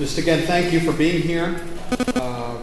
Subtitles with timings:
[0.00, 1.60] just again, thank you for being here.
[2.14, 2.58] Uh,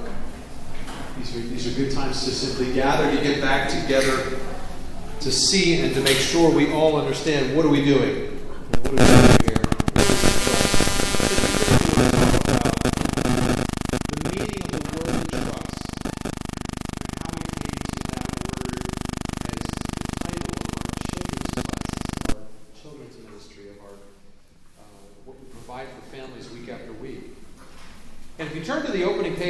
[1.20, 4.40] these, are, these are good times to simply gather to get back together
[5.20, 9.37] to see and to make sure we all understand what are we doing.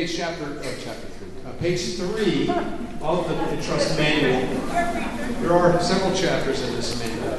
[0.08, 2.50] Page, chapter uh, chapter three, uh, page three
[3.02, 4.48] of the trust Manual,
[5.42, 7.38] there are several chapters in this manual.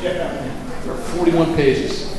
[0.00, 2.14] There are 41 pages.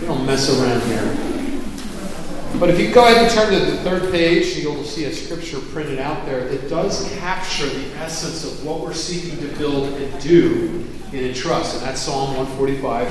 [0.00, 2.60] We don't mess around here.
[2.60, 5.58] But if you go ahead and turn to the third page, you'll see a scripture
[5.58, 10.22] printed out there that does capture the essence of what we're seeking to build and
[10.22, 11.78] do in Entrust.
[11.78, 13.10] And that's Psalm 145,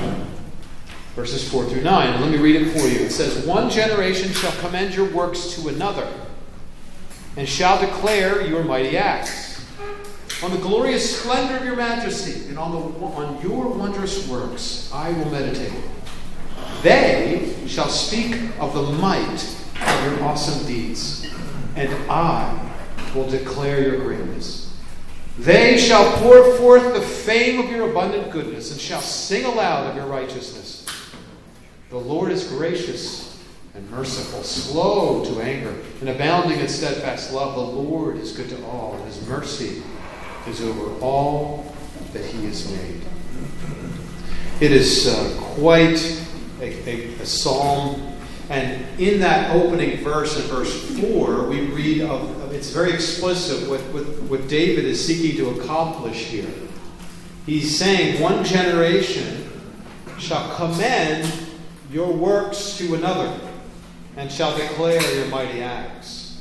[1.16, 2.12] verses 4 through 9.
[2.12, 3.06] And let me read it for you.
[3.06, 6.06] It says, One generation shall commend your works to another,
[7.36, 9.64] and shall declare your mighty acts.
[10.42, 15.10] On the glorious splendor of your majesty, and on, the, on your wondrous works, I
[15.12, 15.72] will meditate.
[16.82, 19.42] They shall speak of the might
[19.80, 21.26] of your awesome deeds,
[21.74, 22.72] and I
[23.14, 24.78] will declare your greatness.
[25.38, 29.96] They shall pour forth the fame of your abundant goodness, and shall sing aloud of
[29.96, 30.85] your righteousness.
[31.88, 33.40] The Lord is gracious
[33.74, 37.54] and merciful, slow to anger, and abounding in steadfast love.
[37.54, 39.82] The Lord is good to all, and his mercy
[40.48, 41.72] is over all
[42.12, 43.02] that he has made.
[44.60, 46.00] It is uh, quite
[46.60, 48.14] a, a, a, psalm,
[48.50, 53.68] and in that opening verse, in verse 4, we read of, of it's very explicit
[53.70, 56.50] what, what, what David is seeking to accomplish here.
[57.44, 59.48] He's saying, One generation
[60.18, 61.45] shall commend
[61.96, 63.40] your works to another,
[64.18, 66.38] and shall declare your mighty acts.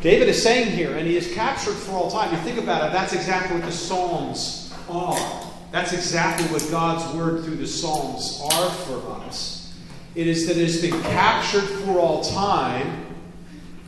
[0.00, 2.32] David is saying here, and he is captured for all time.
[2.32, 5.50] You think about it, that's exactly what the Psalms are.
[5.72, 9.76] That's exactly what God's word through the Psalms are for us.
[10.14, 13.06] It is that it has been captured for all time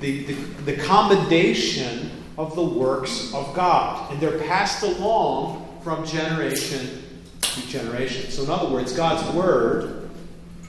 [0.00, 0.32] the, the,
[0.72, 4.10] the commendation of the works of God.
[4.10, 6.99] And they're passed along from generation
[7.54, 8.30] to generation.
[8.30, 10.00] So, in other words, God's word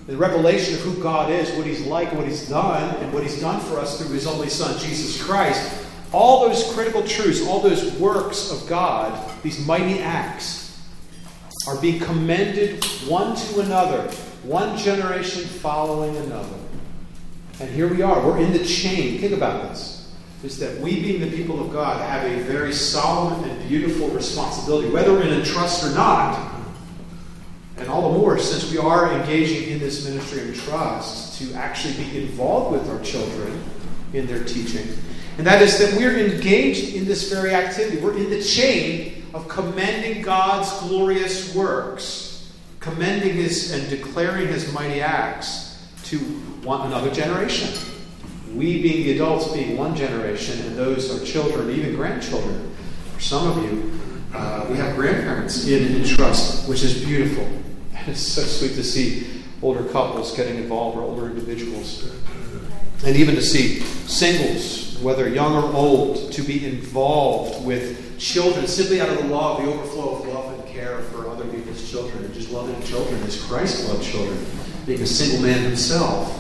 [0.07, 3.39] the revelation of who God is, what He's like, what He's done, and what He's
[3.39, 7.93] done for us through His only Son, Jesus Christ, all those critical truths, all those
[7.93, 10.81] works of God, these mighty acts,
[11.67, 14.01] are being commended one to another,
[14.43, 16.57] one generation following another.
[17.59, 18.25] And here we are.
[18.25, 19.19] We're in the chain.
[19.19, 20.13] Think about this.
[20.43, 24.89] Is that we, being the people of God, have a very solemn and beautiful responsibility,
[24.89, 26.50] whether we're in Entrust or not,
[27.81, 31.95] and all the more since we are engaging in this ministry of trust to actually
[31.95, 33.63] be involved with our children
[34.13, 34.87] in their teaching.
[35.39, 37.97] And that is that we're engaged in this very activity.
[37.97, 45.01] We're in the chain of commending God's glorious works, commending His and declaring His mighty
[45.01, 47.69] acts to one another generation.
[48.53, 52.75] We being the adults being one generation, and those are children, even grandchildren.
[53.15, 53.99] For some of you,
[54.35, 57.49] uh, we have grandparents in, in trust, which is beautiful.
[58.07, 59.27] It's so sweet to see
[59.61, 62.11] older couples getting involved or older individuals.
[63.05, 69.01] And even to see singles, whether young or old, to be involved with children simply
[69.01, 72.25] out of the law of the overflow of love and care for other people's children
[72.25, 74.43] and just loving children as Christ loved children,
[74.85, 76.37] being a single man himself.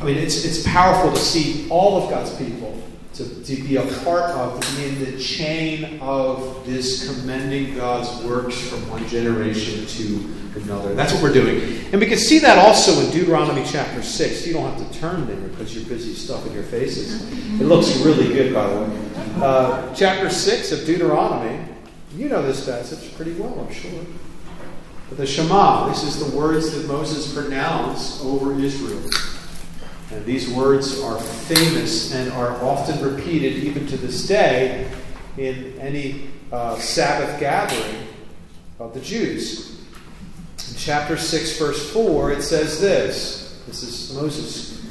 [0.00, 2.82] I mean, it's, it's powerful to see all of God's people
[3.14, 8.24] to, to be a part of, to be in the chain of this commending God's
[8.24, 10.94] works from one generation to another.
[10.94, 11.84] That's what we're doing.
[11.92, 14.46] And we can see that also in Deuteronomy chapter 6.
[14.46, 17.30] You don't have to turn there because you're busy stuffing your faces.
[17.60, 19.10] It looks really good, by the way.
[19.36, 21.68] Uh, chapter 6 of Deuteronomy.
[22.16, 24.04] You know this passage pretty well, I'm sure.
[25.08, 29.02] But the Shema, this is the words that Moses pronounced over Israel.
[30.12, 34.90] And these words are famous and are often repeated even to this day
[35.38, 38.06] in any uh, Sabbath gathering
[38.78, 39.80] of the Jews.
[40.68, 44.86] In chapter 6, verse 4, it says this This is Moses.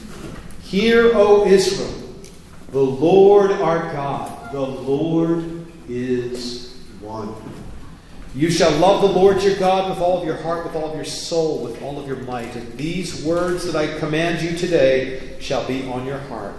[0.63, 1.93] Hear, O Israel,
[2.71, 7.35] the Lord our God, the Lord is one.
[8.33, 10.95] You shall love the Lord your God with all of your heart, with all of
[10.95, 12.55] your soul, with all of your might.
[12.55, 16.55] And these words that I command you today shall be on your heart.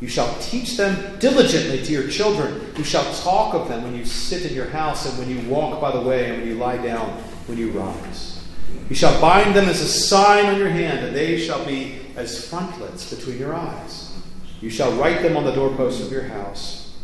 [0.00, 2.72] You shall teach them diligently to your children.
[2.76, 5.80] You shall talk of them when you sit in your house, and when you walk
[5.80, 7.08] by the way, and when you lie down,
[7.46, 8.46] when you rise.
[8.90, 12.48] You shall bind them as a sign on your hand, and they shall be as
[12.48, 14.14] frontlets between your eyes.
[14.60, 16.96] You shall write them on the doorposts of your house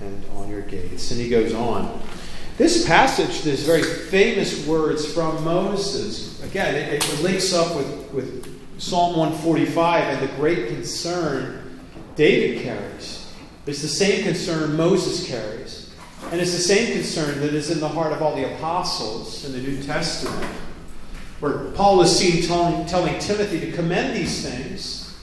[0.00, 1.10] and on your gates.
[1.10, 2.00] And he goes on.
[2.58, 8.80] This passage, these very famous words from Moses, again, it, it links up with, with
[8.80, 11.80] Psalm 145 and the great concern
[12.16, 13.32] David carries.
[13.64, 15.94] It's the same concern Moses carries.
[16.32, 19.52] And it's the same concern that is in the heart of all the apostles in
[19.52, 20.44] the New Testament,
[21.38, 25.16] where Paul is seen telling, telling Timothy to commend these things,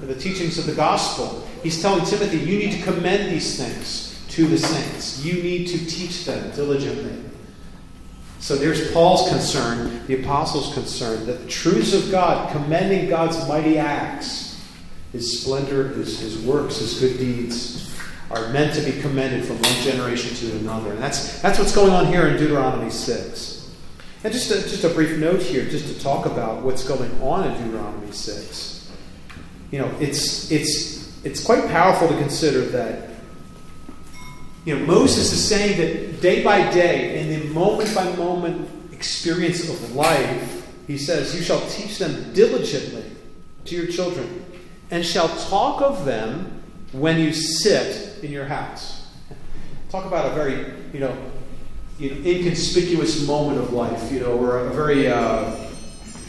[0.00, 1.46] the teachings of the gospel.
[1.62, 4.07] He's telling Timothy, you need to commend these things
[4.38, 5.24] to the saints.
[5.24, 7.24] You need to teach them diligently.
[8.38, 13.78] So there's Paul's concern, the apostles' concern, that the truths of God, commending God's mighty
[13.78, 14.64] acts,
[15.10, 17.92] his splendor, his, his works, his good deeds,
[18.30, 20.92] are meant to be commended from one generation to another.
[20.92, 23.74] And that's, that's what's going on here in Deuteronomy 6.
[24.22, 27.50] And just a, just a brief note here, just to talk about what's going on
[27.50, 28.92] in Deuteronomy 6.
[29.72, 33.07] You know, it's, it's, it's quite powerful to consider that
[34.68, 39.66] you know, Moses is saying that day by day, in the moment by moment experience
[39.66, 43.04] of life, he says, You shall teach them diligently
[43.64, 44.44] to your children,
[44.90, 46.60] and shall talk of them
[46.92, 49.10] when you sit in your house.
[49.88, 51.16] Talk about a very, you know,
[51.98, 55.66] you know inconspicuous moment of life, you know, or a very, uh,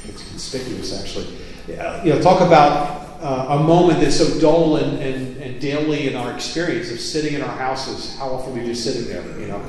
[0.05, 1.27] it's conspicuous actually.
[2.07, 6.15] You know, talk about uh, a moment that's so dull and, and, and daily in
[6.15, 8.17] our experience of sitting in our houses.
[8.17, 9.61] How often are we just sitting there, you know?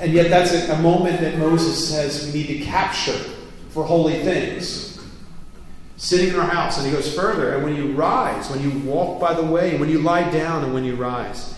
[0.00, 3.18] And yet that's a, a moment that Moses says we need to capture
[3.70, 5.00] for holy things.
[5.96, 6.78] Sitting in our house.
[6.78, 9.88] And he goes further, and when you rise, when you walk by the way, when
[9.88, 11.56] you lie down, and when you rise.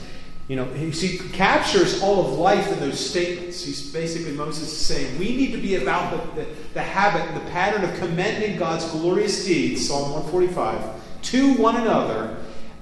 [0.48, 3.64] You know, he see, captures all of life in those statements.
[3.64, 7.50] He's basically, Moses is saying, we need to be about the, the, the habit, the
[7.50, 10.82] pattern of commending God's glorious deeds, Psalm 145,
[11.24, 12.36] to one another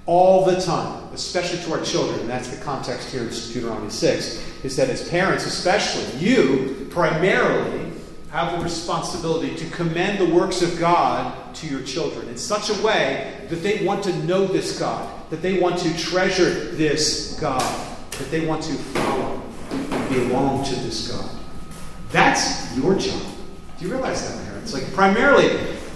[0.06, 2.21] all the time, especially to our children.
[2.21, 7.93] And that's the context here in Deuteronomy 6, is that as parents, especially, you primarily
[8.31, 12.83] have the responsibility to commend the works of God to your children in such a
[12.83, 17.61] way that they want to know this God, that they want to treasure this God,
[18.12, 21.31] that they want to follow and belong to this God.
[22.11, 23.23] That's your job.
[23.79, 24.73] Do you realize that, parents?
[24.73, 25.50] Like, primarily,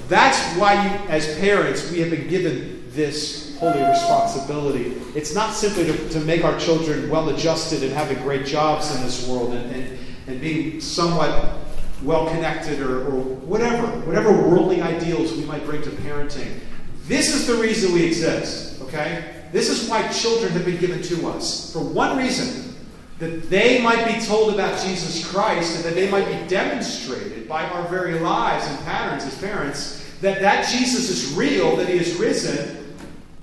[0.08, 4.92] that's why, you, as parents, we have been given this holy responsibility.
[5.14, 9.02] It's not simply to, to make our children well adjusted and having great jobs in
[9.02, 11.58] this world and, and, and being somewhat
[12.02, 16.60] well connected or, or whatever, whatever worldly ideals we might bring to parenting.
[17.04, 19.46] This is the reason we exist, okay?
[19.52, 21.72] This is why children have been given to us.
[21.72, 22.75] For one reason
[23.18, 27.64] that they might be told about Jesus Christ and that they might be demonstrated by
[27.64, 32.16] our very lives and patterns as parents that that Jesus is real, that he is
[32.16, 32.94] risen,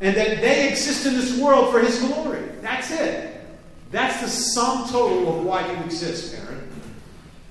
[0.01, 2.41] and that they exist in this world for his glory.
[2.61, 3.41] That's it.
[3.91, 6.63] That's the sum total of why you exist, parent.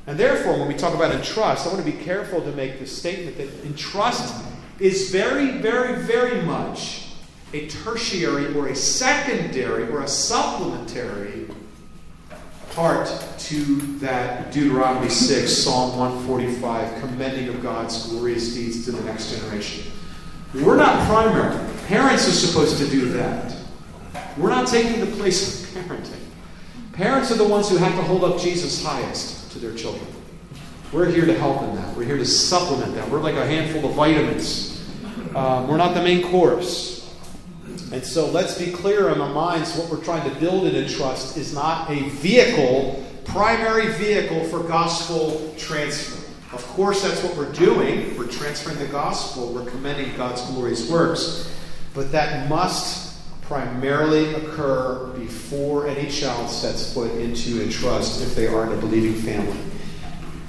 [0.06, 2.86] And therefore, when we talk about entrust, I want to be careful to make the
[2.86, 4.44] statement that entrust
[4.80, 7.12] is very, very, very much
[7.52, 11.41] a tertiary or a secondary or a supplementary
[12.74, 13.08] part
[13.38, 19.92] to that Deuteronomy 6, Psalm 145, commending of God's glorious deeds to the next generation.
[20.54, 21.56] We're not primary.
[21.86, 23.54] Parents are supposed to do that.
[24.38, 26.20] We're not taking the place of parenting.
[26.92, 30.06] Parents are the ones who have to hold up Jesus highest to their children.
[30.92, 31.96] We're here to help in that.
[31.96, 33.08] We're here to supplement that.
[33.10, 34.86] We're like a handful of vitamins.
[35.34, 37.01] Um, we're not the main course.
[37.92, 41.36] And so let's be clear in our minds what we're trying to build in Entrust
[41.36, 46.18] is not a vehicle, primary vehicle for gospel transfer.
[46.54, 48.16] Of course, that's what we're doing.
[48.16, 51.54] We're transferring the gospel, we're commending God's glorious works.
[51.92, 58.64] But that must primarily occur before any child sets foot into Entrust if they are
[58.64, 59.71] in a believing family.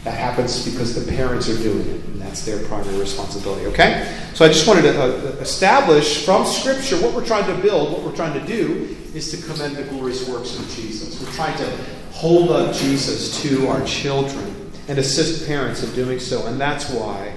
[0.03, 3.65] That happens because the parents are doing it, and that's their primary responsibility.
[3.67, 4.13] Okay?
[4.33, 5.07] So I just wanted to uh,
[5.39, 9.47] establish from Scripture what we're trying to build, what we're trying to do is to
[9.47, 11.21] commend the glorious works of Jesus.
[11.21, 11.69] We're trying to
[12.11, 17.33] hold up Jesus to our children and assist parents in doing so, and that's why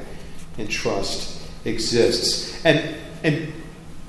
[0.59, 2.65] entrust exists.
[2.65, 3.53] And and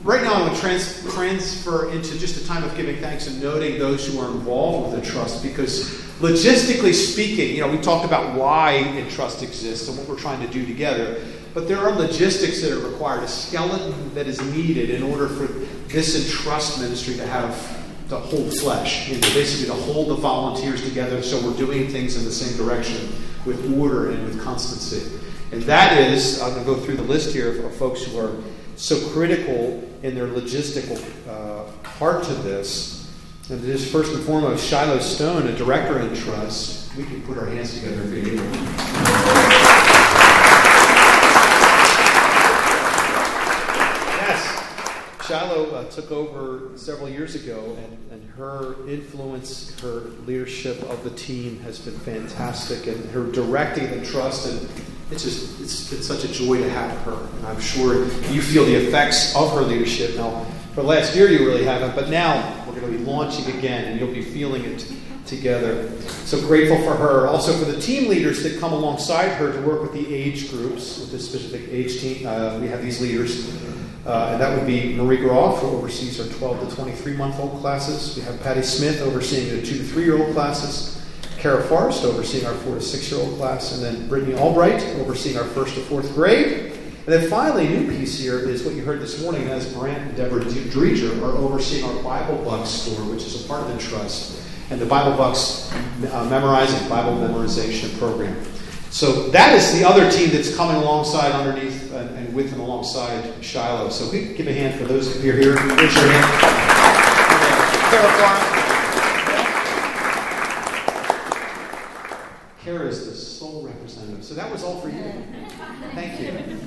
[0.08, 3.42] right now I'm going to trans- transfer into just a time of giving thanks and
[3.42, 8.04] noting those who are involved with the trust because Logistically speaking, you know, we talked
[8.04, 11.24] about why Entrust exists and what we're trying to do together,
[11.54, 15.46] but there are logistics that are required, a skeleton that is needed in order for
[15.94, 17.54] this Entrust ministry to have
[18.10, 22.18] to hold flesh, you know, basically to hold the volunteers together so we're doing things
[22.18, 23.14] in the same direction
[23.46, 25.20] with order and with constancy.
[25.52, 28.32] And that is, I'm going to go through the list here of folks who are
[28.78, 33.12] so critical in their logistical uh, part to this.
[33.50, 36.96] And it is first and foremost Shiloh Stone, a director in trust.
[36.96, 38.36] We can put our hands together if you
[44.14, 51.04] Yes, Shiloh uh, took over several years ago, and, and her influence, her leadership of
[51.04, 54.70] the team has been fantastic, and her directing the trust, and
[55.12, 57.28] it's just it's, it's such a joy to have her.
[57.38, 60.16] And I'm sure you feel the effects of her leadership.
[60.16, 63.58] Now, for the last year, you really haven't, but now we're going to be launching
[63.58, 64.86] again, and you'll be feeling it
[65.26, 65.92] together.
[66.26, 67.28] So grateful for her.
[67.28, 71.00] Also for the team leaders that come alongside her to work with the age groups,
[71.00, 72.28] with the specific age team.
[72.28, 73.48] Uh, we have these leaders
[74.08, 77.60] uh, and that would be Marie Groff, who oversees our 12 to 23 month old
[77.60, 78.16] classes.
[78.16, 80.97] We have Patty Smith overseeing the 2 to 3 year old classes.
[81.38, 83.74] Kara Forrest overseeing our 4 to 6 year old class.
[83.74, 86.72] And then Brittany Albright overseeing our 1st to 4th grade.
[86.72, 90.10] And then finally, a new piece here is what you heard this morning, that's Grant
[90.10, 93.78] and Deborah Dreger are overseeing our Bible Bucks store, which is a part of the
[93.82, 98.36] trust, and the Bible Bucks uh, memorizing, Bible memorization program.
[98.90, 103.42] So that is the other team that's coming alongside underneath and, and with and alongside
[103.42, 103.90] Shiloh.
[103.90, 105.54] So we give a hand for those of you here.
[105.54, 106.68] Raise your hand.
[112.68, 114.26] Kara is the sole representative.
[114.26, 115.12] So that was all for you.
[115.96, 116.60] Thank you.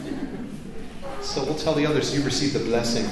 [1.22, 3.08] So we'll tell the others you received the blessing.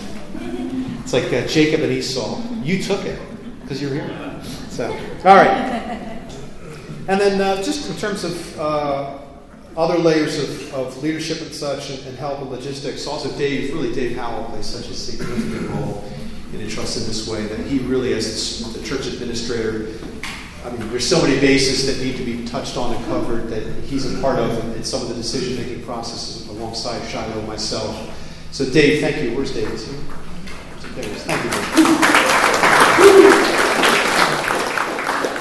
[1.01, 2.43] It's like uh, Jacob and Esau.
[2.65, 3.21] You took it
[3.61, 4.41] because you're here.
[4.69, 5.79] So, all right.
[7.07, 9.19] And then uh, just in terms of uh,
[9.77, 13.95] other layers of, of, leadership and such and, and, help and logistics, also Dave, really
[13.95, 16.05] Dave Howell plays such a significant role
[16.53, 19.87] in Entrust in this way that he really, as the church administrator,
[20.65, 23.63] I mean, there's so many bases that need to be touched on and covered that
[23.85, 27.97] he's a part of in, in some of the decision-making processes alongside Shiloh and myself.
[28.53, 29.37] So Dave, thank you.
[29.37, 29.71] Where's Dave?
[29.71, 29.95] Is he?
[31.01, 31.51] Thank you.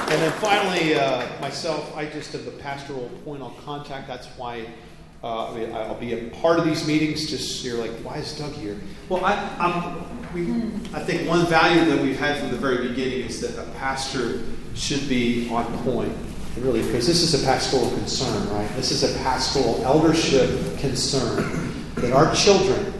[0.10, 4.08] And then finally, uh, myself, I just am the pastoral point of contact.
[4.08, 4.66] That's why
[5.24, 7.30] uh, I mean, I'll be a part of these meetings.
[7.30, 8.78] Just you're like, why is Doug here?
[9.10, 10.52] Well, I, we,
[10.94, 14.44] I think one value that we've had from the very beginning is that a pastor
[14.76, 16.14] should be on point,
[16.60, 18.70] really, because this is a pastoral concern, right?
[18.76, 22.94] This is a pastoral eldership concern that our children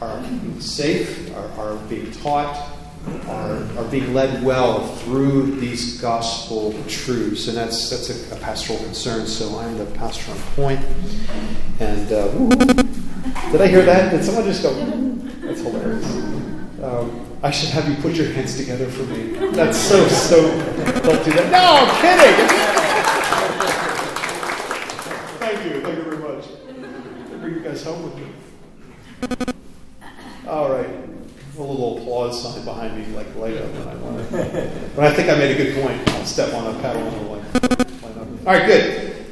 [0.00, 0.22] are
[0.60, 2.77] safe, are, are being taught
[3.26, 7.48] are, are being led well through these gospel truths.
[7.48, 9.26] And that's, that's a, a pastoral concern.
[9.26, 10.80] So I'm the pastor on point.
[11.80, 12.28] And uh,
[13.52, 14.10] did I hear that?
[14.10, 14.72] Did someone just go,
[15.46, 16.04] that's hilarious.
[16.82, 19.32] Um, I should have you put your hands together for me.
[19.50, 20.42] That's so, so,
[21.02, 21.50] don't do that.
[21.52, 22.34] No, I'm kidding.
[25.38, 25.80] Thank you.
[25.82, 26.44] Thank you very much.
[27.32, 28.26] I'll bring you guys home with me.
[30.48, 30.97] All right
[32.18, 35.62] applause sign behind me, like up when I want but I think I made a
[35.62, 36.08] good point.
[36.10, 38.46] I'll step on a pedal and like.
[38.46, 39.26] All right, good.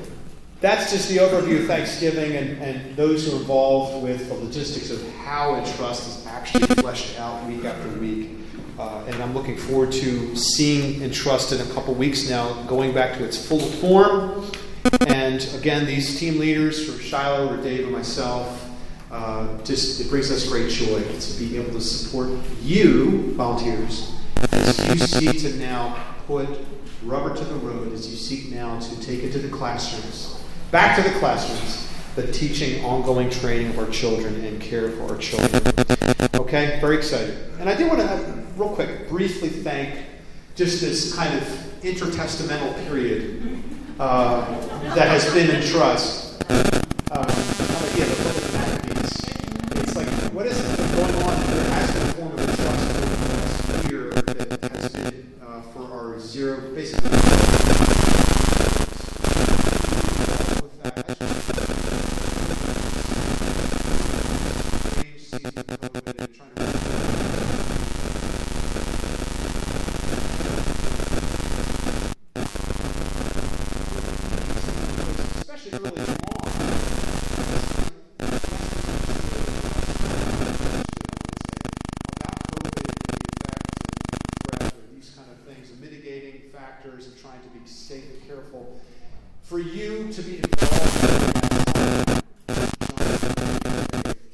[0.60, 4.90] That's just the overview of Thanksgiving and, and those who are involved with the logistics
[4.90, 8.30] of how Entrust is actually fleshed out week after week.
[8.78, 13.16] Uh, and I'm looking forward to seeing Entrust in a couple weeks now, going back
[13.18, 14.50] to its full form.
[15.08, 18.65] And again, these team leaders, from Shiloh or Dave and myself,
[19.10, 22.30] uh, just it brings us great joy to be able to support
[22.62, 24.12] you, volunteers,
[24.52, 25.96] as you seek to now
[26.26, 26.48] put
[27.04, 30.96] rubber to the road, as you seek now to take it to the classrooms, back
[30.96, 35.62] to the classrooms, the teaching, ongoing training of our children and care for our children.
[36.34, 37.36] Okay, very excited.
[37.60, 40.04] And I do want to, real quick, briefly thank
[40.54, 41.42] just this kind of
[41.82, 43.62] intertestamental period
[43.98, 44.44] uh,
[44.94, 46.42] that has been Entrust.
[47.10, 47.75] Uh,
[89.42, 90.58] for you to be involved to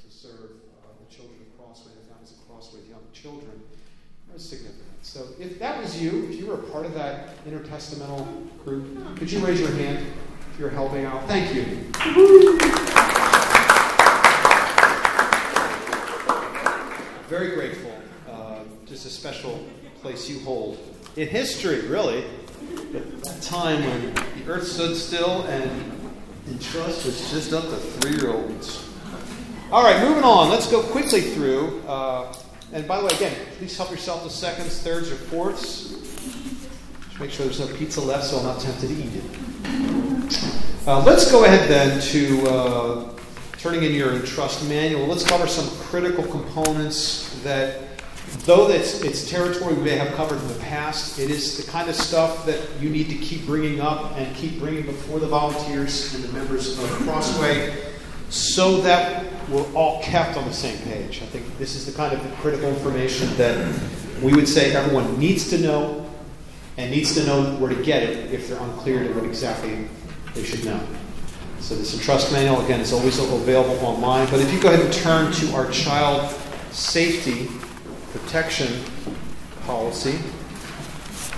[0.08, 3.62] serve uh, the children of Crossway, the families of Crossway, young children,
[4.32, 4.82] was significant.
[5.02, 8.26] So if that was you, if you were a part of that intertestamental
[8.64, 10.06] group, could you raise your hand?
[10.52, 11.26] if you're helping out.
[11.28, 11.64] Thank you.
[17.26, 17.94] Very grateful.
[18.28, 19.66] Uh, just a special
[20.02, 20.78] place you hold
[21.16, 22.24] in history, really.
[23.22, 25.92] That time when the earth stood still and
[26.62, 28.88] trust was just up to three year olds.
[29.70, 30.48] All right, moving on.
[30.48, 31.82] Let's go quickly through.
[31.86, 32.34] Uh,
[32.72, 35.90] and by the way, again, please help yourself to seconds, thirds, or fourths.
[37.08, 40.86] Just make sure there's no pizza left so I'm not tempted to eat it.
[40.86, 43.18] Uh, let's go ahead then to uh,
[43.58, 45.06] turning in your trust manual.
[45.06, 47.91] Let's cover some critical components that,
[48.40, 51.88] though it's, it's territory we may have covered in the past, it is the kind
[51.88, 56.14] of stuff that you need to keep bringing up and keep bringing before the volunteers
[56.14, 57.92] and the members of Crossway
[58.30, 61.22] so that we're all kept on the same page.
[61.22, 63.80] I think this is the kind of critical information that
[64.22, 66.08] we would say everyone needs to know
[66.78, 69.86] and needs to know where to get it if they're unclear to what exactly
[70.34, 70.80] they should know.
[71.60, 74.28] So this trust manual, again, is always available online.
[74.30, 76.32] But if you go ahead and turn to our child
[76.72, 77.48] safety
[78.12, 78.84] protection
[79.66, 80.18] policy,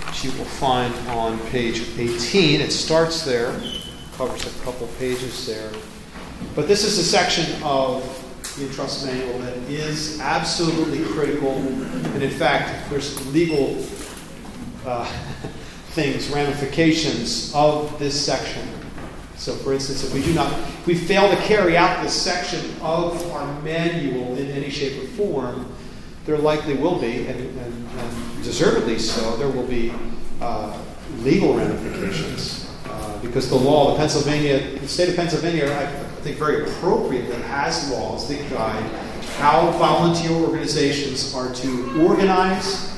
[0.07, 2.61] which you will find on page 18.
[2.61, 3.51] It starts there,
[4.17, 5.71] covers a couple pages there.
[6.53, 8.03] But this is a section of
[8.57, 11.51] the trust manual that is absolutely critical.
[11.51, 13.85] And in fact, there's legal
[14.85, 15.05] uh,
[15.89, 18.67] things, ramifications of this section.
[19.37, 22.61] So, for instance, if we do not, if we fail to carry out this section
[22.81, 25.75] of our manual in any shape or form,
[26.25, 29.93] there likely will be, and, and, and deservedly so, there will be
[30.41, 30.77] uh,
[31.19, 32.69] legal ramifications.
[32.85, 35.85] Uh, because the law, the Pennsylvania, the state of Pennsylvania, I
[36.21, 38.83] think very appropriately has laws that guide
[39.37, 42.91] how volunteer organizations are to organize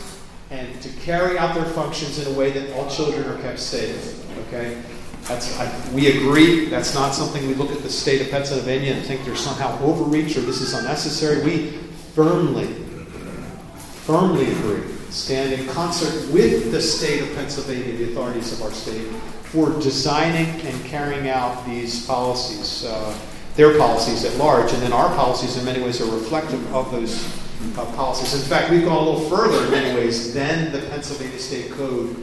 [0.51, 4.23] and to carry out their functions in a way that all children are kept safe.
[4.47, 4.81] Okay?
[5.23, 6.65] That's, I, we agree.
[6.65, 10.37] That's not something we look at the state of Pennsylvania and think there's somehow overreach
[10.37, 11.43] or this is unnecessary.
[11.43, 11.71] We
[12.13, 12.67] firmly,
[14.07, 19.05] firmly agree, stand in concert with the state of Pennsylvania, the authorities of our state,
[19.43, 23.19] for designing and carrying out these policies, uh,
[23.57, 24.71] their policies at large.
[24.71, 27.25] And then our policies, in many ways, are reflective of those
[27.77, 28.33] uh, policies.
[28.33, 32.15] In fact, we've gone a little further in many ways than the Pennsylvania State Code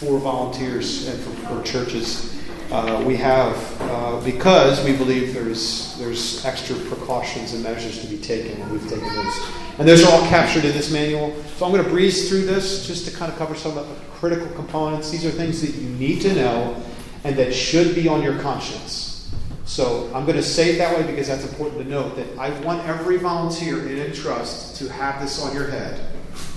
[0.00, 2.37] for volunteers and for, for churches
[2.70, 8.18] uh, we have uh, because we believe there's there's extra precautions and measures to be
[8.18, 9.50] taken, and we've taken those.
[9.78, 11.34] And those are all captured in this manual.
[11.56, 13.94] So I'm going to breeze through this just to kind of cover some of the
[14.16, 15.10] critical components.
[15.10, 16.82] These are things that you need to know
[17.24, 19.30] and that should be on your conscience.
[19.64, 22.50] So I'm going to say it that way because that's important to note that I
[22.60, 26.00] want every volunteer in trust to have this on your head.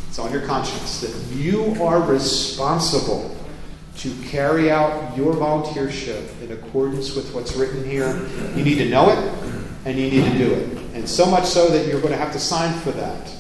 [0.08, 3.36] It's on your conscience that you are responsible
[4.02, 9.12] to carry out your volunteership in accordance with what's written here, you need to know
[9.12, 9.18] it
[9.86, 10.78] and you need to do it.
[10.96, 13.32] And so much so that you're going to have to sign for that.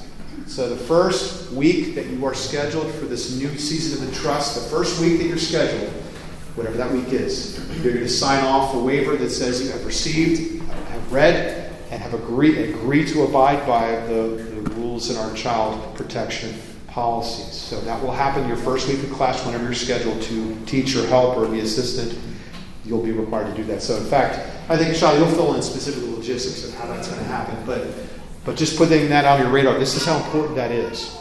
[0.46, 4.54] So, the first week that you are scheduled for this new season of the trust,
[4.56, 5.90] the first week that you're scheduled,
[6.56, 9.86] whatever that week is, you're going to sign off a waiver that says you have
[9.86, 15.34] received, have read, and have agreed, agree to abide by the, the rules in our
[15.34, 16.54] child protection
[16.92, 17.54] policies.
[17.54, 21.06] So that will happen your first week of class whenever you're scheduled to teach or
[21.08, 22.18] help or be assistant.
[22.86, 23.82] You'll be required to do that.
[23.82, 27.20] So in fact, I think Shah, you'll fill in specific logistics of how that's going
[27.20, 27.58] to happen.
[27.66, 27.88] But
[28.44, 31.16] but just putting that on your radar, this is how important that is.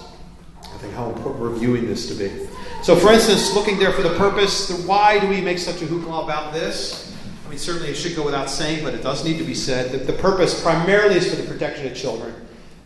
[0.63, 2.49] I think how important we're viewing this to be.
[2.83, 6.25] So, for instance, looking there for the purpose, why do we make such a hoopla
[6.25, 7.15] about this?
[7.45, 9.93] I mean, certainly it should go without saying, but it does need to be said
[9.93, 12.35] that the purpose primarily is for the protection of children.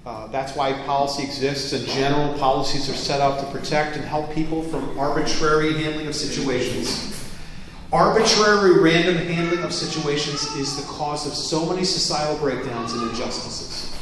[0.06, 4.30] Uh, that's why policy exists, and general policies are set up to protect and help
[4.34, 7.10] people from arbitrary handling of situations.
[7.90, 13.96] Arbitrary random handling of situations is the cause of so many societal breakdowns and injustices.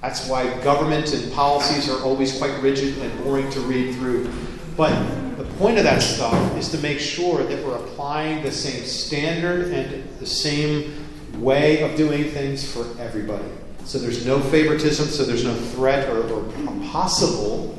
[0.00, 4.32] That's why government and policies are always quite rigid and boring to read through.
[4.76, 8.82] But the point of that stuff is to make sure that we're applying the same
[8.84, 13.44] standard and the same way of doing things for everybody.
[13.90, 16.44] So there's no favoritism, so there's no threat or, or
[16.92, 17.76] possible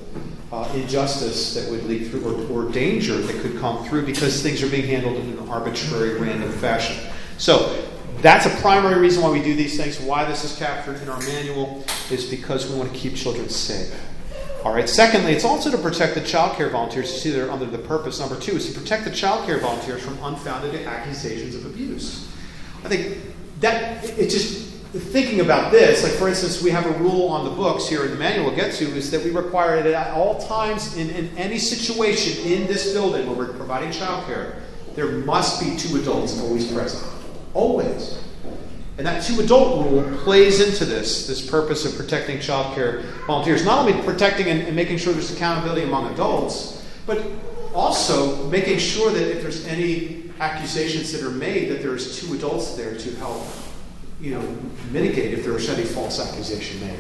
[0.52, 4.62] uh, injustice that would leak through or, or danger that could come through because things
[4.62, 6.98] are being handled in an arbitrary, random fashion.
[7.38, 7.82] So
[8.18, 10.02] that's a primary reason why we do these things.
[10.02, 13.98] Why this is captured in our manual is because we want to keep children safe.
[14.66, 14.90] All right.
[14.90, 17.10] Secondly, it's also to protect the child care volunteers.
[17.14, 18.20] You see, they're under the purpose.
[18.20, 22.30] Number two is to protect the child care volunteers from unfounded accusations of abuse.
[22.84, 23.18] I think
[23.62, 27.52] that it just thinking about this, like for instance, we have a rule on the
[27.52, 30.42] books here in the manual we'll get to, is that we require that at all
[30.42, 34.56] times in, in any situation in this building where we're providing childcare,
[34.96, 37.10] there must be two adults always present.
[37.54, 38.22] Always.
[38.98, 43.64] And that two adult rule plays into this, this purpose of protecting child care volunteers.
[43.64, 47.26] Not only protecting and, and making sure there's accountability among adults, but
[47.74, 52.76] also making sure that if there's any accusations that are made, that there's two adults
[52.76, 53.42] there to help,
[54.22, 54.58] you know,
[54.92, 57.00] mitigate if there was any false accusation made.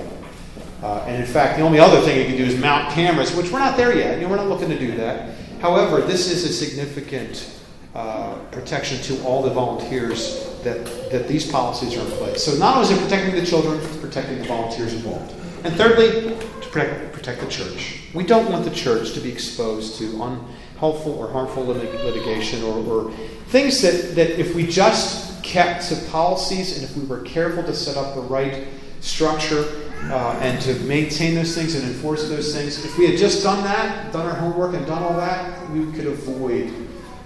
[0.81, 3.51] Uh, and in fact, the only other thing you can do is mount cameras, which
[3.51, 4.15] we're not there yet.
[4.17, 5.35] You know, we're not looking to do that.
[5.61, 7.61] However, this is a significant
[7.93, 12.43] uh, protection to all the volunteers that, that these policies are in place.
[12.43, 15.35] So not only is it protecting the children, it's protecting the volunteers involved.
[15.63, 18.01] And thirdly, to protect, protect the church.
[18.15, 23.11] We don't want the church to be exposed to unhelpful or harmful litigation or, or
[23.49, 27.73] things that, that if we just kept to policies and if we were careful to
[27.73, 28.67] set up the right
[29.01, 29.65] structure
[30.05, 32.83] uh, and to maintain those things and enforce those things.
[32.83, 36.07] If we had just done that, done our homework, and done all that, we could
[36.07, 36.73] avoid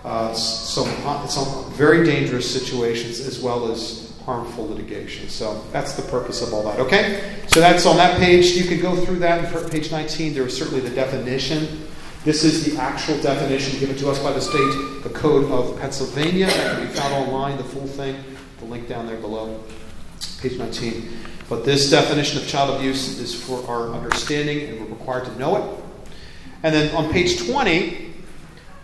[0.04, 0.88] uh, some,
[1.28, 5.30] some very dangerous situations as well as harmful litigation.
[5.30, 6.80] So that's the purpose of all that.
[6.80, 7.44] Okay?
[7.48, 8.48] So that's on that page.
[8.48, 10.34] You could go through that in page 19.
[10.34, 11.85] There is certainly the definition.
[12.26, 16.48] This is the actual definition given to us by the state, the Code of Pennsylvania.
[16.48, 18.16] That can be found online, the full thing.
[18.58, 19.64] The link down there below.
[20.42, 21.08] Page 19.
[21.50, 25.56] But this definition of child abuse is for our understanding, and we're required to know
[25.58, 25.84] it.
[26.64, 28.16] And then on page 20,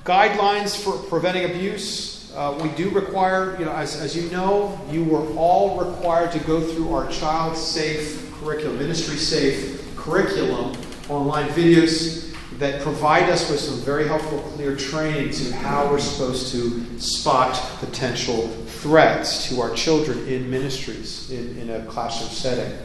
[0.05, 2.31] guidelines for preventing abuse.
[2.35, 6.39] Uh, we do require, you know, as, as you know, you were all required to
[6.41, 12.30] go through our child safe curriculum, ministry safe curriculum, online videos
[12.61, 17.59] that provide us with some very helpful, clear training to how we're supposed to spot
[17.79, 22.77] potential threats to our children in ministries, in, in a classroom setting.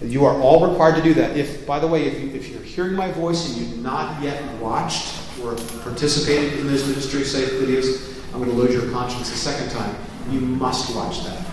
[0.00, 1.36] You are all required to do that.
[1.36, 4.40] If, by the way, if, you, if you're hearing my voice and you've not yet
[4.60, 9.36] watched or participated in those ministry safe videos, I'm going to load your conscience a
[9.36, 9.96] second time.
[10.30, 11.44] You must watch that.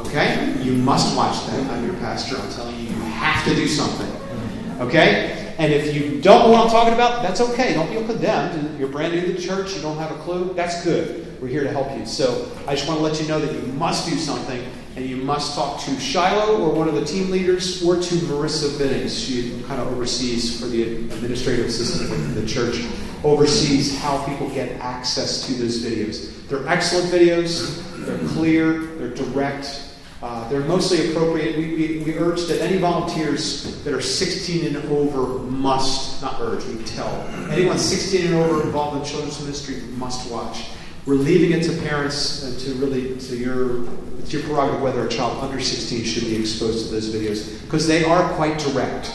[0.00, 0.54] Okay?
[0.62, 1.70] You must watch that.
[1.70, 2.36] I'm your pastor.
[2.36, 4.80] I'm telling you, you have to do something.
[4.82, 5.43] Okay?
[5.58, 7.74] And if you don't know what I'm talking about, that's okay.
[7.74, 8.78] Don't feel condemned.
[8.78, 10.52] You're brand new to the church, you don't have a clue.
[10.54, 11.40] That's good.
[11.40, 12.06] We're here to help you.
[12.06, 14.64] So I just want to let you know that you must do something,
[14.96, 18.78] and you must talk to Shiloh or one of the team leaders or to Marissa
[18.78, 19.26] Binnings.
[19.26, 22.84] She kind of oversees for the administrative assistant of the church,
[23.22, 26.46] oversees how people get access to those videos.
[26.48, 29.93] They're excellent videos, they're clear, they're direct,
[30.24, 31.58] uh, they're mostly appropriate.
[31.58, 36.64] We, we, we, urge that any volunteers that are 16 and over must, not urge,
[36.64, 37.12] we tell.
[37.50, 40.68] Anyone 16 and over involved in children's ministry must watch.
[41.04, 43.84] We're leaving it to parents to really, to your,
[44.18, 47.86] it's your prerogative whether a child under 16 should be exposed to those videos because
[47.86, 49.14] they are quite direct.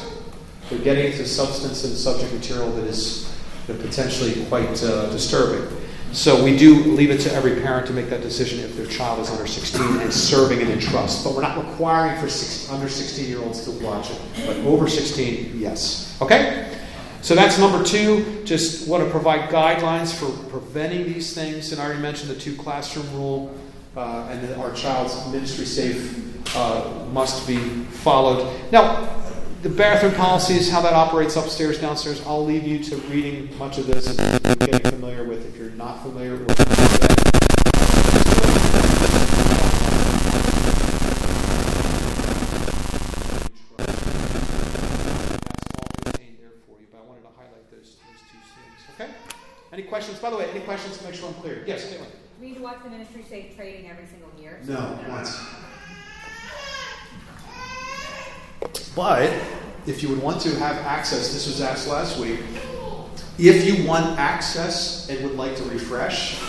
[0.69, 5.75] They're getting into substance and subject material that is potentially quite uh, disturbing.
[6.11, 9.19] So we do leave it to every parent to make that decision if their child
[9.19, 11.23] is under 16 and serving and in trust.
[11.23, 14.19] But we're not requiring for six, under 16 year olds to watch it.
[14.45, 16.17] But over 16, yes.
[16.21, 16.77] Okay?
[17.21, 18.43] So that's number two.
[18.43, 21.71] Just want to provide guidelines for preventing these things.
[21.71, 23.55] And I already mentioned the two classroom rule
[23.95, 28.71] uh, and that our child's ministry safe uh, must be followed.
[28.71, 29.15] Now,
[29.61, 33.87] the bathroom policies, how that operates upstairs, downstairs, I'll leave you to reading much of
[33.87, 36.89] this and getting familiar with if you're not familiar with that.
[49.71, 50.19] Any questions?
[50.19, 51.63] By the way, any questions to make sure I'm clear?
[51.65, 51.99] Yes, Caitlin.
[51.99, 52.07] Do
[52.41, 54.59] we need to watch the ministry safe trading every single year?
[54.67, 55.39] No, once.
[58.93, 59.31] But
[59.87, 62.41] if you would want to have access, this was asked last week,
[63.39, 66.39] if you want access and would like to refresh,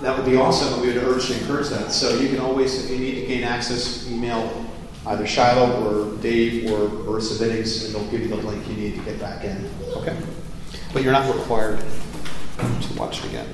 [0.00, 1.92] that would be awesome, and we would urge to encourage that.
[1.92, 4.64] So you can always, if you need to gain access, email
[5.06, 8.94] either Shiloh or Dave or Marissa Binnings, and they'll give you the link you need
[8.96, 9.70] to get back in.
[9.96, 10.16] Okay?
[10.92, 11.78] But you're not required
[12.58, 13.48] to watch it again.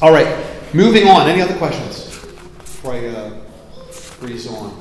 [0.00, 0.34] All right,
[0.74, 1.28] moving on.
[1.28, 2.06] Any other questions
[2.58, 3.40] before I uh,
[4.18, 4.72] breeze on?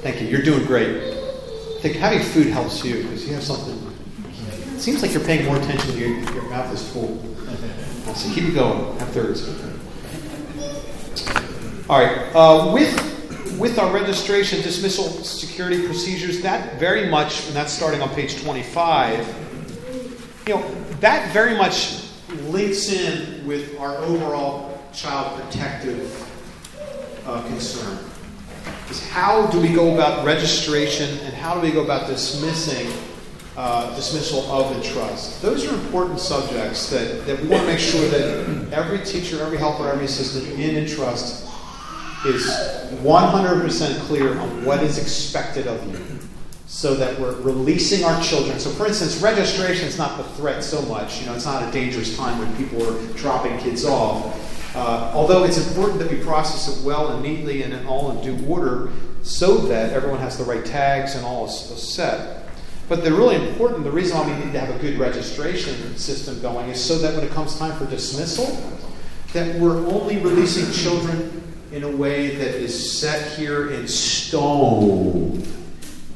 [0.00, 0.28] Thank you.
[0.28, 0.88] You're doing great.
[0.88, 3.85] I think having food helps you because you have something.
[4.76, 5.96] It seems like you're paying more attention.
[5.96, 7.18] Your, your mouth is full.
[8.14, 8.98] So keep it going.
[8.98, 9.48] Have thirds.
[11.88, 12.30] All right.
[12.34, 18.10] Uh, with with our registration dismissal security procedures, that very much, and that's starting on
[18.10, 19.26] page 25.
[20.46, 22.10] You know, that very much
[22.42, 26.12] links in with our overall child protective
[27.26, 27.98] uh, concern
[28.90, 32.92] is how do we go about registration and how do we go about dismissing
[33.56, 35.40] uh, dismissal of the trust.
[35.40, 39.56] Those are important subjects that, that we want to make sure that every teacher, every
[39.56, 41.44] helper, every assistant in Entrust
[42.26, 42.44] is
[43.02, 46.18] 100% clear on what is expected of you
[46.66, 48.58] so that we're releasing our children.
[48.58, 51.20] So, for instance, registration is not the threat so much.
[51.20, 54.74] You know, it's not a dangerous time when people are dropping kids off.
[54.74, 58.46] Uh, although it's important that we process it well and neatly and all in due
[58.46, 58.90] order
[59.22, 62.45] so that everyone has the right tags and all is, is set.
[62.88, 66.40] But the really important, the reason why we need to have a good registration system
[66.40, 68.46] going is so that when it comes time for dismissal,
[69.32, 75.42] that we're only releasing children in a way that is set here in stone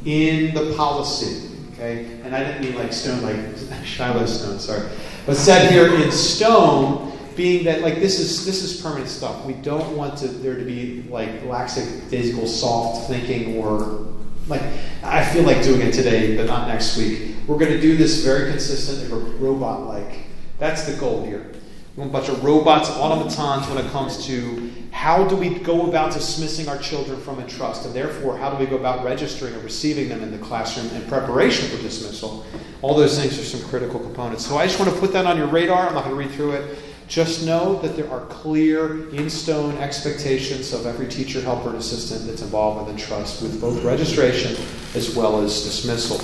[0.05, 1.51] in the policy.
[1.73, 2.21] Okay?
[2.23, 3.37] And I didn't mean like stone, like
[3.85, 4.89] Shiloh stone, sorry.
[5.27, 9.45] But set here in stone, being that like this is this is permanent stuff.
[9.45, 14.07] We don't want to, there to be like lackadaisical soft thinking or
[14.51, 14.63] like
[15.03, 17.37] I feel like doing it today, but not next week.
[17.47, 19.11] We're going to do this very consistent,
[19.41, 20.27] robot like.
[20.59, 21.53] That's the goal here.
[21.97, 25.89] We want a bunch of robots, automatons when it comes to how do we go
[25.89, 29.65] about dismissing our children from Entrust, and therefore how do we go about registering and
[29.65, 32.45] receiving them in the classroom in preparation for dismissal.
[32.83, 34.47] All those things are some critical components.
[34.47, 35.89] So I just want to put that on your radar.
[35.89, 36.79] I'm not going to read through it.
[37.11, 42.25] Just know that there are clear, in stone expectations of every teacher, helper, and assistant
[42.25, 44.57] that's involved with trust with both registration
[44.95, 46.21] as well as dismissal.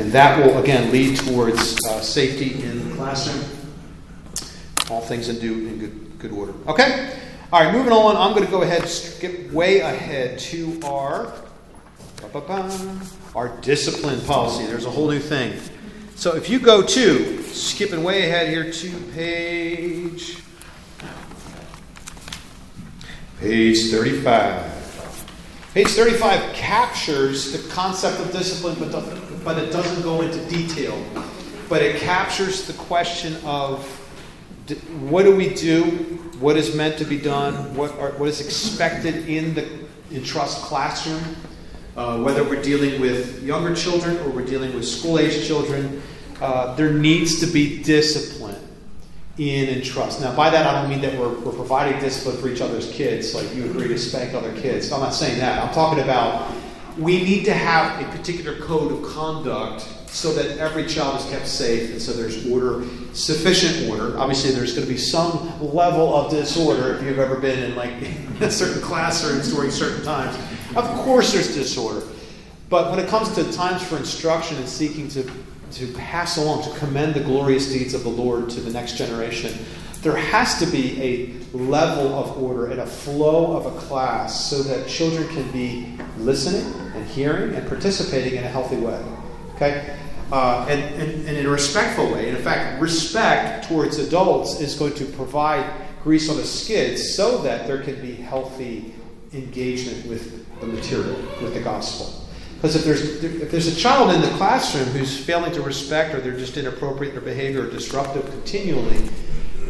[0.00, 3.44] And that will, again, lead towards uh, safety in the classroom.
[4.88, 6.54] All things in, due, in good, good order.
[6.68, 7.18] Okay?
[7.52, 8.16] All right, moving on.
[8.16, 11.32] I'm going to go ahead, skip way ahead to our,
[13.34, 14.66] our discipline policy.
[14.66, 15.58] There's a whole new thing.
[16.16, 20.38] So if you go to, skipping way ahead here to page,
[23.38, 25.70] page 35.
[25.74, 30.98] Page 35 captures the concept of discipline, but, but it doesn't go into detail.
[31.68, 33.86] But it captures the question of
[35.10, 35.82] what do we do?
[36.40, 37.74] What is meant to be done?
[37.76, 39.68] What, are, what is expected in the
[40.10, 41.22] in trust classroom?
[41.96, 46.02] Uh, whether we're dealing with younger children or we're dealing with school age children,
[46.42, 48.60] uh, there needs to be discipline
[49.38, 50.20] in Entrust.
[50.20, 53.34] Now, by that, I don't mean that we're, we're providing discipline for each other's kids,
[53.34, 54.92] like you agree to spank other kids.
[54.92, 55.62] I'm not saying that.
[55.62, 56.54] I'm talking about
[56.98, 61.46] we need to have a particular code of conduct so that every child is kept
[61.46, 64.18] safe and so there's order, sufficient order.
[64.18, 67.92] Obviously, there's going to be some level of disorder if you've ever been in like
[68.50, 70.36] certain classrooms during certain times.
[70.76, 72.06] Of course, there's disorder.
[72.68, 75.30] But when it comes to times for instruction and seeking to,
[75.72, 79.56] to pass along, to commend the glorious deeds of the Lord to the next generation,
[80.02, 84.62] there has to be a level of order and a flow of a class so
[84.62, 89.02] that children can be listening and hearing and participating in a healthy way.
[89.54, 89.96] Okay?
[90.32, 92.28] uh, and, and, and, in a respectful way.
[92.28, 95.70] And in fact, respect towards adults is going to provide
[96.02, 98.94] grease on the skids so that there can be healthy
[99.32, 102.26] engagement with the material, with the gospel.
[102.56, 106.20] Because if there's, if there's a child in the classroom who's failing to respect or
[106.20, 108.98] they're just inappropriate in their behavior or disruptive continually,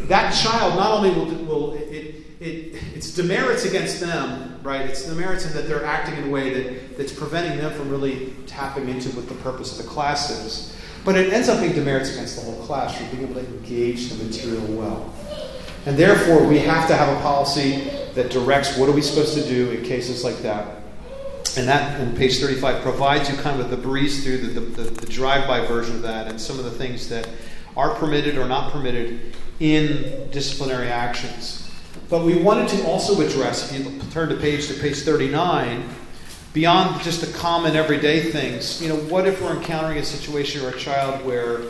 [0.07, 4.81] that child not only will, will it, it, it's demerits against them, right?
[4.81, 8.33] It's demerits in that they're acting in a way that, that's preventing them from really
[8.45, 10.73] tapping into what the purpose of the class is.
[11.03, 14.09] But it ends up being demerits against the whole class for being able to engage
[14.09, 15.13] the material well.
[15.87, 19.47] And therefore, we have to have a policy that directs what are we supposed to
[19.47, 20.81] do in cases like that.
[21.55, 24.89] And that, in page 35, provides you kind of the breeze through the, the, the,
[24.89, 27.29] the drive-by version of that and some of the things that
[27.77, 31.71] are permitted or not permitted in disciplinary actions.
[32.09, 35.87] But we wanted to also address, if you turn to page to page 39,
[36.51, 40.69] beyond just the common everyday things, you know, what if we're encountering a situation or
[40.71, 41.61] a child where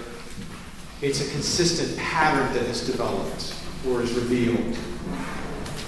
[1.04, 3.54] it's a consistent pattern that has developed
[3.88, 4.78] or is revealed?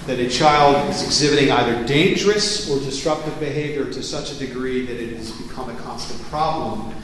[0.06, 5.00] That a child is exhibiting either dangerous or disruptive behavior to such a degree that
[5.00, 6.94] it has become a constant problem.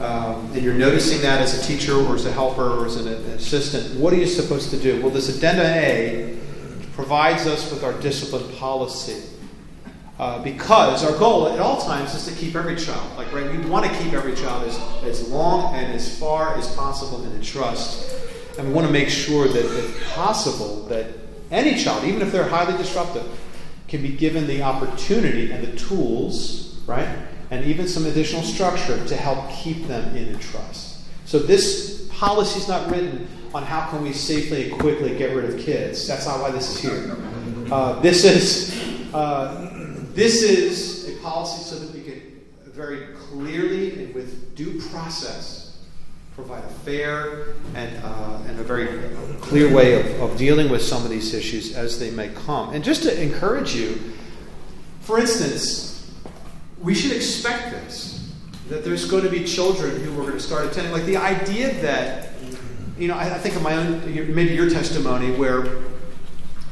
[0.00, 3.06] Um, and you're noticing that as a teacher or as a helper or as an,
[3.06, 5.00] an assistant, what are you supposed to do?
[5.00, 6.38] Well, this addenda A
[6.94, 9.22] provides us with our discipline policy.
[10.18, 13.58] Uh, because our goal at all times is to keep every child, like, right, we
[13.70, 17.42] want to keep every child as, as long and as far as possible in the
[17.42, 18.19] trust.
[18.58, 21.06] And we want to make sure that, if possible, that
[21.50, 23.26] any child, even if they're highly disruptive,
[23.88, 27.08] can be given the opportunity and the tools, right,
[27.50, 31.00] and even some additional structure to help keep them in Entrust.
[31.24, 35.50] So this policy is not written on how can we safely and quickly get rid
[35.50, 36.06] of kids.
[36.06, 37.16] That's not why this is here.
[37.72, 38.78] Uh, this is
[39.12, 39.70] uh,
[40.14, 42.20] this is a policy so that we can
[42.66, 45.59] very clearly and with due process
[46.40, 51.04] provide a fair and, uh, and a very clear way of, of dealing with some
[51.04, 52.72] of these issues as they may come.
[52.72, 54.14] And just to encourage you,
[55.02, 56.10] for instance,
[56.80, 58.16] we should expect this
[58.68, 60.92] that there's going to be children who are going to start attending.
[60.92, 62.28] Like the idea that,
[62.96, 64.00] you know, I, I think of my own,
[64.32, 65.82] maybe your testimony where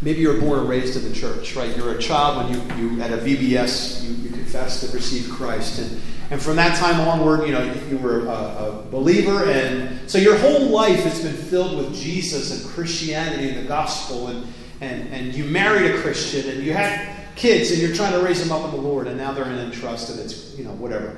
[0.00, 1.76] maybe you were born and raised in the church, right?
[1.76, 5.80] You're a child when you, you at a VBS, you, you confessed and received Christ.
[5.80, 6.00] And,
[6.30, 9.44] and from that time onward, you know, you were a, a, believer.
[9.44, 14.28] And so your whole life has been filled with Jesus and Christianity and the gospel.
[14.28, 14.46] And,
[14.82, 18.46] and, and you married a Christian and you had kids and you're trying to raise
[18.46, 19.06] them up in the Lord.
[19.06, 21.16] And now they're Entrust and it's, you know, whatever.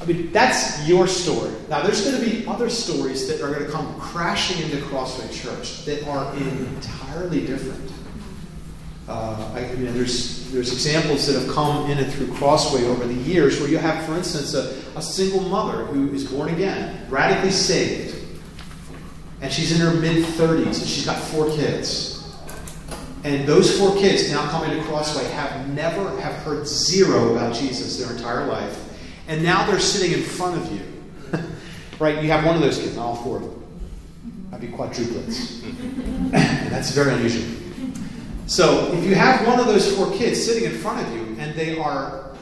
[0.00, 1.52] I mean, that's your story.
[1.68, 5.30] Now, there's going to be other stories that are going to come crashing into Crossway
[5.30, 7.90] Church that are entirely different.
[9.08, 13.60] Uh, I, there's, there's examples that have come in and through Crossway over the years
[13.60, 18.16] where you have, for instance, a, a single mother who is born again, radically saved,
[19.40, 22.36] and she's in her mid 30s and she's got four kids.
[23.24, 27.98] And those four kids now coming to Crossway have never have heard zero about Jesus
[27.98, 28.86] their entire life
[29.30, 30.80] and now they're sitting in front of you.
[32.00, 32.20] right?
[32.20, 33.64] You have one of those kids, not all four of them.
[34.52, 35.62] I'd be quadruplets.
[36.70, 37.48] that's very unusual.
[38.50, 41.54] So if you have one of those four kids sitting in front of you and
[41.54, 42.32] they are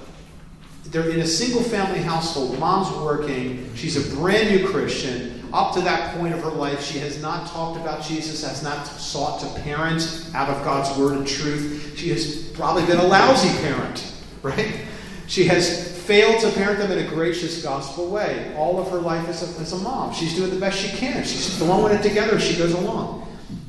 [0.86, 5.46] they're in a single family household, mom's working, she's a brand new Christian.
[5.52, 8.86] Up to that point of her life, she has not talked about Jesus, has not
[8.86, 11.92] sought to parent out of God's word and truth.
[11.98, 14.10] She has probably been a lousy parent,
[14.42, 14.80] right?
[15.26, 18.54] She has failed to parent them in a gracious gospel way.
[18.56, 20.14] All of her life as a, as a mom.
[20.14, 21.22] She's doing the best she can.
[21.22, 23.17] She's throwing it together as she goes along.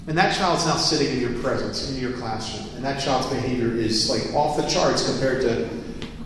[0.09, 2.67] And that child's now sitting in your presence, in your classroom.
[2.75, 5.69] And that child's behavior is like off the charts compared to,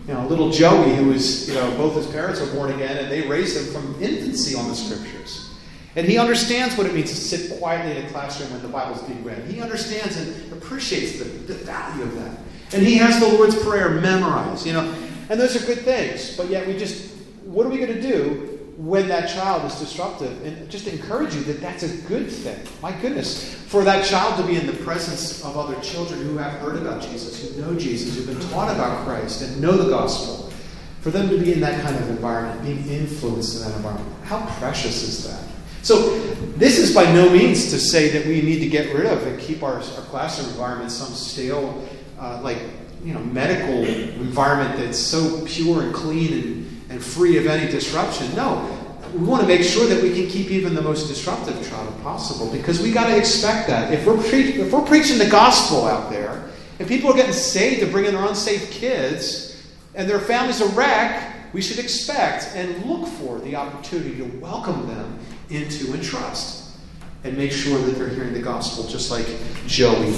[0.08, 3.12] you know, little Joey, who is, you know, both his parents are born again and
[3.12, 5.54] they raised him from infancy on the scriptures.
[5.96, 9.02] And he understands what it means to sit quietly in a classroom when the Bible's
[9.02, 9.44] being read.
[9.44, 12.38] He understands and appreciates the, the value of that.
[12.72, 14.66] And he has the Lord's Prayer memorized.
[14.66, 14.94] You know,
[15.28, 18.53] and those are good things, but yet we just, what are we going to do
[18.76, 20.44] when that child is disruptive?
[20.44, 22.58] And just encourage you that that's a good thing.
[22.82, 26.52] My goodness, for that child to be in the presence of other children who have
[26.60, 30.52] heard about Jesus, who know Jesus, who've been taught about Christ and know the gospel,
[31.00, 34.44] for them to be in that kind of environment, being influenced in that environment, how
[34.58, 35.44] precious is that?
[35.82, 36.18] So,
[36.56, 39.38] this is by no means to say that we need to get rid of and
[39.38, 41.86] keep our, our classroom environment some stale,
[42.18, 42.58] uh, like
[43.04, 48.32] you know, medical environment that's so pure and clean and, and free of any disruption.
[48.36, 48.70] No,
[49.12, 52.50] we want to make sure that we can keep even the most disruptive child possible
[52.52, 53.92] because we got to expect that.
[53.92, 57.80] If we're, pre- if we're preaching the gospel out there and people are getting saved
[57.80, 59.60] to bring in their unsafe kids
[59.96, 64.86] and their families a wreck, we should expect and look for the opportunity to welcome
[64.86, 65.18] them
[65.50, 66.76] into Entrust
[67.24, 69.26] and make sure that they're hearing the gospel just like
[69.66, 70.12] Joey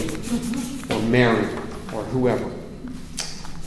[0.90, 1.46] or Mary
[1.94, 2.50] or whoever.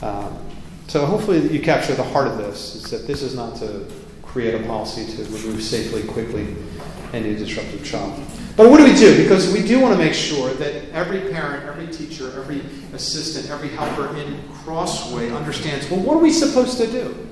[0.00, 0.49] Um,
[0.90, 3.86] so hopefully you capture the heart of this, is that this is not to
[4.24, 6.56] create a policy to remove safely, quickly
[7.12, 8.20] any disruptive child.
[8.56, 9.22] But what do we do?
[9.22, 13.68] Because we do want to make sure that every parent, every teacher, every assistant, every
[13.68, 17.28] helper in Crossway understands, well, what are we supposed to do?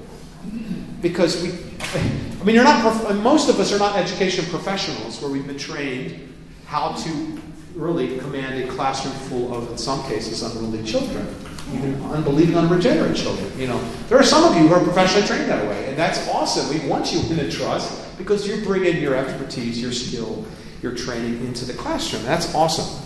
[1.02, 1.50] Because we,
[1.94, 6.32] I mean, you're not, most of us are not education professionals where we've been trained
[6.66, 7.40] how to
[7.74, 11.26] really command a classroom full of, in some cases, unruly children
[11.72, 13.50] even unbelieving, unregenerate children.
[13.58, 13.78] You know,
[14.08, 16.68] there are some of you who are professionally trained that way, and that's awesome.
[16.68, 20.44] We want you in the trust because you're bringing your expertise, your skill,
[20.82, 22.24] your training into the classroom.
[22.24, 23.04] That's awesome.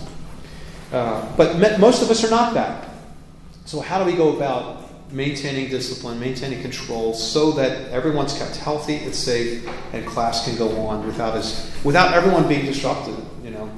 [0.92, 2.88] Uh, but most of us are not that.
[3.64, 4.80] So how do we go about
[5.12, 10.76] maintaining discipline, maintaining control, so that everyone's kept healthy it's safe, and class can go
[10.86, 13.16] on without us, without everyone being disrupted?
[13.42, 13.70] You know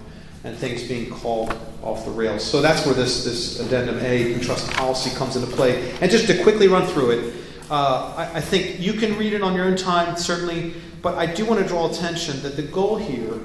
[0.44, 2.44] and things being called off the rails.
[2.44, 5.90] So that's where this, this addendum A, trust policy, comes into play.
[6.00, 7.34] And just to quickly run through it,
[7.70, 11.24] uh, I, I, think you can read it on your own time, certainly, but I
[11.24, 13.40] do want to draw attention that the goal here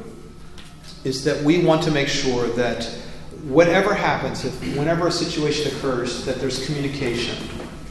[1.05, 2.83] is that we want to make sure that
[3.43, 7.37] whatever happens, if whenever a situation occurs, that there's communication.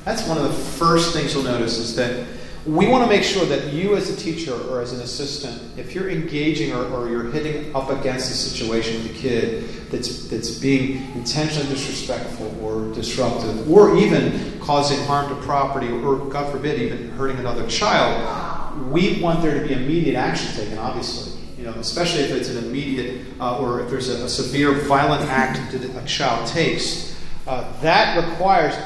[0.04, 2.26] That's one of the first things you'll notice is that
[2.66, 5.94] we want to make sure that you, as a teacher or as an assistant, if
[5.94, 10.58] you're engaging or, or, you're hitting up against a situation with a kid that's, that's
[10.58, 17.10] being intentionally disrespectful or disruptive, or even causing harm to property, or God forbid, even
[17.10, 21.40] hurting another child, we want there to be immediate action taken, obviously.
[21.56, 25.22] You know, especially if it's an immediate uh, or if there's a, a, severe violent
[25.28, 27.20] act that a child takes.
[27.48, 28.76] Uh, that requires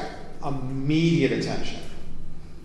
[0.43, 1.82] immediate attention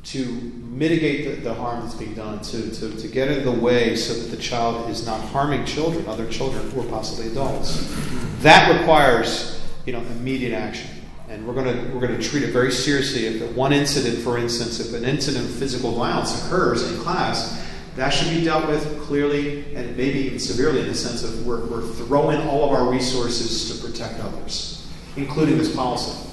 [0.05, 3.97] to mitigate the, the harm that's being done, to, to, to get in the way
[3.97, 7.95] so that the child is not harming children, other children, or possibly adults.
[8.41, 10.91] That requires you know, immediate action.
[11.29, 13.27] And we're going we're to treat it very seriously.
[13.27, 18.11] If one incident, for instance, if an incident of physical violence occurs in class, that
[18.11, 21.83] should be dealt with clearly and maybe even severely in the sense of we're, we're
[21.83, 24.87] throwing all of our resources to protect others,
[25.17, 26.28] including this policy.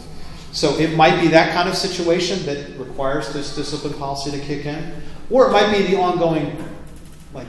[0.55, 4.65] So it might be that kind of situation that requires this discipline policy to kick
[4.65, 4.93] in,
[5.29, 6.63] or it might be the ongoing
[7.33, 7.47] like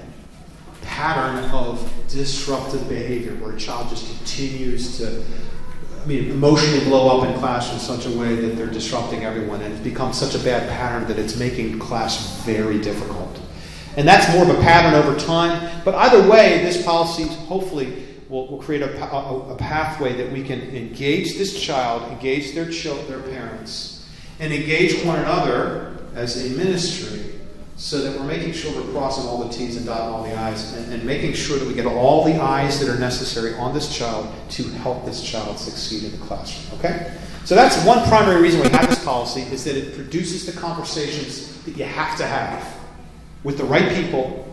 [0.83, 5.25] pattern of disruptive behavior where a child just continues to
[6.03, 9.61] I mean, emotionally blow up in class in such a way that they're disrupting everyone,
[9.63, 13.41] and it's become such a bad pattern that it's making class very difficult.
[13.97, 15.83] And that's more of a pattern over time.
[15.85, 20.43] But either way, this policy hopefully will, will create a, a, a, pathway that we
[20.43, 24.09] can engage this child, engage their, their parents,
[24.41, 27.27] and engage one another as a ministry
[27.77, 30.73] so that we're making sure we're crossing all the T's and dotting all the I's
[30.75, 33.97] and, and, making sure that we get all the I's that are necessary on this
[33.97, 36.79] child to help this child succeed in the classroom.
[36.79, 37.15] Okay?
[37.45, 41.63] So that's one primary reason we have this policy is that it produces the conversations
[41.65, 42.67] that you have to have
[43.45, 44.46] with the right people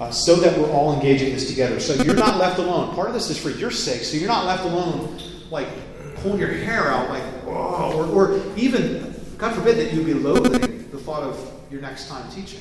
[0.00, 1.80] uh, so that we're all engaging this together.
[1.80, 2.94] So you're not left alone.
[2.94, 5.18] Part of this is for your sake, so you're not left alone,
[5.50, 5.68] like
[6.16, 10.90] pulling your hair out, like, oh, or, or even, God forbid, that you'd be loathing
[10.90, 12.60] the thought of your next time teaching.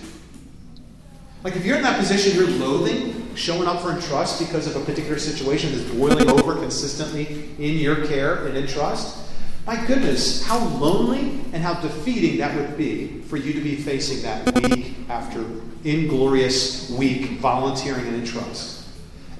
[1.44, 4.84] Like if you're in that position, you're loathing showing up for Entrust because of a
[4.84, 9.25] particular situation that's boiling over consistently in your care and Entrust.
[9.66, 14.22] My goodness, how lonely and how defeating that would be for you to be facing
[14.22, 15.44] that week after
[15.84, 18.88] inglorious week volunteering and Entrust.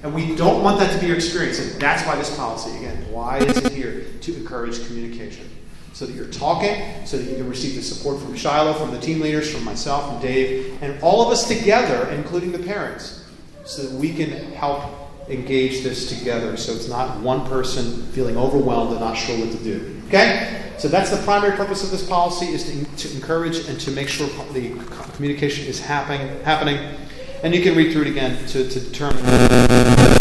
[0.02, 1.60] And we don't want that to be your experience.
[1.60, 4.06] And that's why this policy, again, why is it here?
[4.22, 5.48] To encourage communication.
[5.92, 9.00] So that you're talking, so that you can receive the support from Shiloh, from the
[9.00, 13.24] team leaders, from myself, from Dave, and all of us together, including the parents,
[13.64, 18.92] so that we can help engage this together so it's not one person feeling overwhelmed
[18.92, 20.00] and not sure what to do.
[20.08, 20.62] Okay?
[20.78, 24.08] So that's the primary purpose of this policy is to, to encourage and to make
[24.08, 24.70] sure the
[25.14, 26.42] communication is happening.
[26.44, 26.96] happening.
[27.42, 30.15] And you can read through it again to, to determine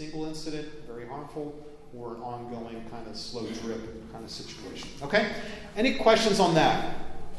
[0.00, 1.54] single incident, very harmful,
[1.94, 4.88] or an ongoing kind of slow drip kind of situation.
[5.02, 5.30] Okay?
[5.76, 6.94] Any questions on that?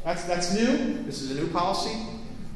[0.06, 1.02] That's, that's new.
[1.02, 1.98] This is a new policy.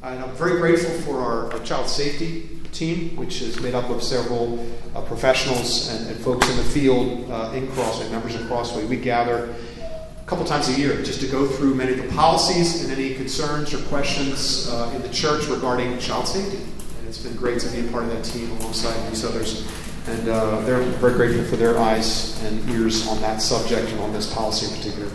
[0.03, 4.03] And I'm very grateful for our, our child safety team, which is made up of
[4.03, 8.85] several uh, professionals and, and, folks in the field uh, in Crossway, members of Crossway.
[8.85, 12.83] We gather a couple times a year just to go through many of the policies
[12.83, 16.59] and any concerns or questions uh, in the church regarding child safety.
[16.99, 19.65] And it's been great to be a part of that team alongside these others
[20.07, 24.13] and uh, they're very grateful for their eyes and ears on that subject and on
[24.13, 25.11] this policy in particular.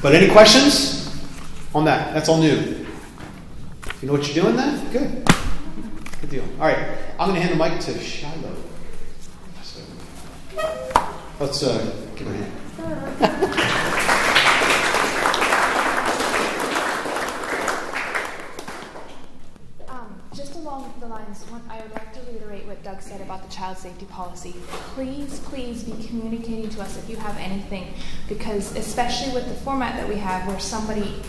[0.00, 1.08] But any questions
[1.74, 2.14] on that?
[2.14, 2.86] That's all new.
[4.00, 4.92] You know what you're doing then?
[4.92, 5.24] Good.
[6.20, 6.44] Good deal.
[6.60, 6.78] All right.
[7.18, 8.54] I'm going to hand the mic to Shiloh.
[9.62, 9.80] So,
[11.40, 13.54] let's uh, give her a hand.
[19.88, 22.07] Um, just along the lines, I would like
[22.88, 24.54] Doug said about the child safety policy.
[24.94, 27.92] Please, please be communicating to us if you have anything,
[28.30, 31.20] because especially with the format that we have where somebody,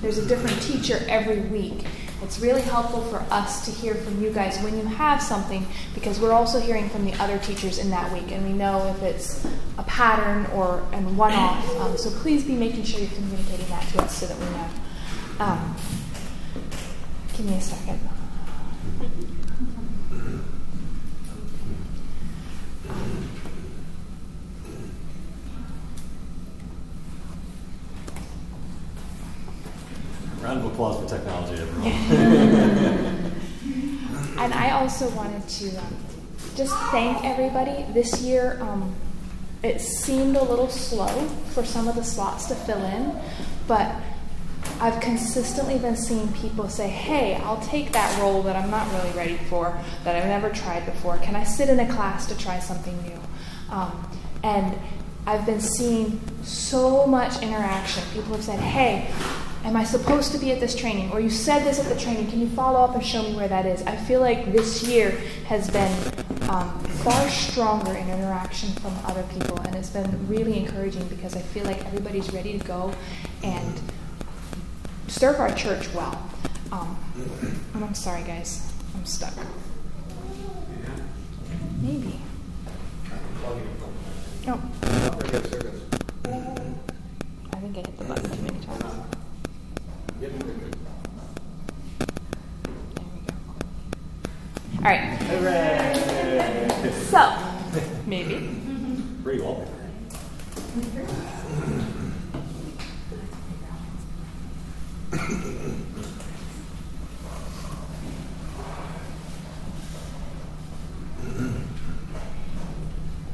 [0.00, 1.84] there's a different teacher every week,
[2.20, 6.18] it's really helpful for us to hear from you guys when you have something, because
[6.18, 9.46] we're also hearing from the other teachers in that week, and we know if it's
[9.78, 11.80] a pattern or a one-off.
[11.80, 14.68] Um, so please be making sure you're communicating that to us so that we know.
[15.38, 15.76] Um,
[17.36, 18.00] give me a second.
[30.44, 31.90] Round of applause for technology, everyone.
[34.38, 35.96] and I also wanted to um,
[36.54, 37.86] just thank everybody.
[37.94, 38.94] This year, um,
[39.62, 43.18] it seemed a little slow for some of the slots to fill in,
[43.66, 43.96] but
[44.82, 49.16] I've consistently been seeing people say, hey, I'll take that role that I'm not really
[49.16, 49.74] ready for,
[50.04, 51.16] that I've never tried before.
[51.18, 53.18] Can I sit in a class to try something new?
[53.70, 54.10] Um,
[54.42, 54.78] and
[55.26, 58.04] I've been seeing so much interaction.
[58.12, 59.10] People have said, hey,
[59.64, 61.10] am I supposed to be at this training?
[61.10, 62.28] Or you said this at the training.
[62.28, 63.82] Can you follow up and show me where that is?
[63.82, 65.10] I feel like this year
[65.46, 65.90] has been
[66.48, 71.40] um, far stronger in interaction from other people, and it's been really encouraging because I
[71.40, 72.92] feel like everybody's ready to go
[73.42, 73.80] and
[75.08, 76.30] serve our church well.
[76.70, 76.96] Um,
[77.74, 79.34] and I'm sorry, guys, I'm stuck.
[81.80, 82.20] Maybe.
[84.46, 84.60] Oh,
[87.52, 88.84] I think I hit the button too many times.
[90.20, 90.54] There we go.
[94.78, 95.18] All right.
[97.10, 97.20] So,
[98.06, 98.50] maybe.
[99.22, 99.70] Pretty wallpaper.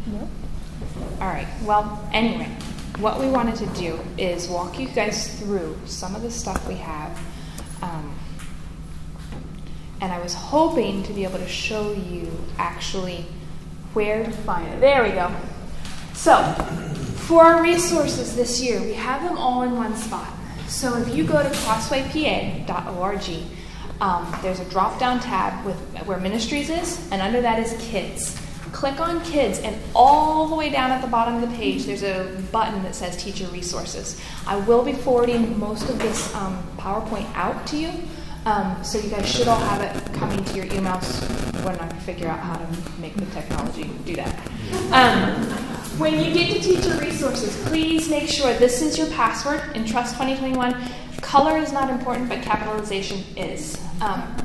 [0.06, 0.28] Nope.
[1.20, 1.49] All right.
[1.62, 2.48] Well, anyway,
[2.98, 6.76] what we wanted to do is walk you guys through some of the stuff we
[6.76, 7.18] have.
[7.82, 8.14] Um,
[10.00, 13.26] and I was hoping to be able to show you actually
[13.92, 14.80] where to find it.
[14.80, 15.30] There we go.
[16.14, 16.42] So,
[17.26, 20.32] for our resources this year, we have them all in one spot.
[20.66, 23.30] So, if you go to crosswaypa.org,
[24.00, 28.40] um, there's a drop down tab with where ministries is, and under that is kids.
[28.80, 32.02] Click on kids, and all the way down at the bottom of the page, there's
[32.02, 34.18] a button that says teacher resources.
[34.46, 37.90] I will be forwarding most of this um, PowerPoint out to you.
[38.46, 41.22] Um, so you guys should all have it coming to your emails
[41.62, 42.66] when I figure out how to
[42.98, 44.34] make the technology do that.
[44.92, 45.44] Um,
[45.98, 50.74] when you get to teacher resources, please make sure this is your password Entrust 2021.
[51.20, 53.78] Color is not important, but capitalization is.
[54.00, 54.39] Um,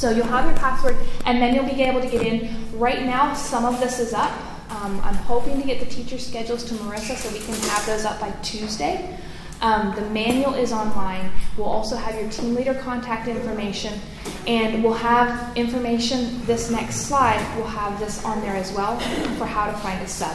[0.00, 0.96] so you'll have your password,
[1.26, 2.78] and then you'll be able to get in.
[2.78, 4.32] Right now, some of this is up.
[4.70, 8.06] Um, I'm hoping to get the teacher schedules to Marissa so we can have those
[8.06, 9.18] up by Tuesday.
[9.60, 11.30] Um, the manual is online.
[11.58, 14.00] We'll also have your team leader contact information,
[14.46, 16.46] and we'll have information.
[16.46, 18.98] This next slide, we'll have this on there as well
[19.36, 20.34] for how to find a sub.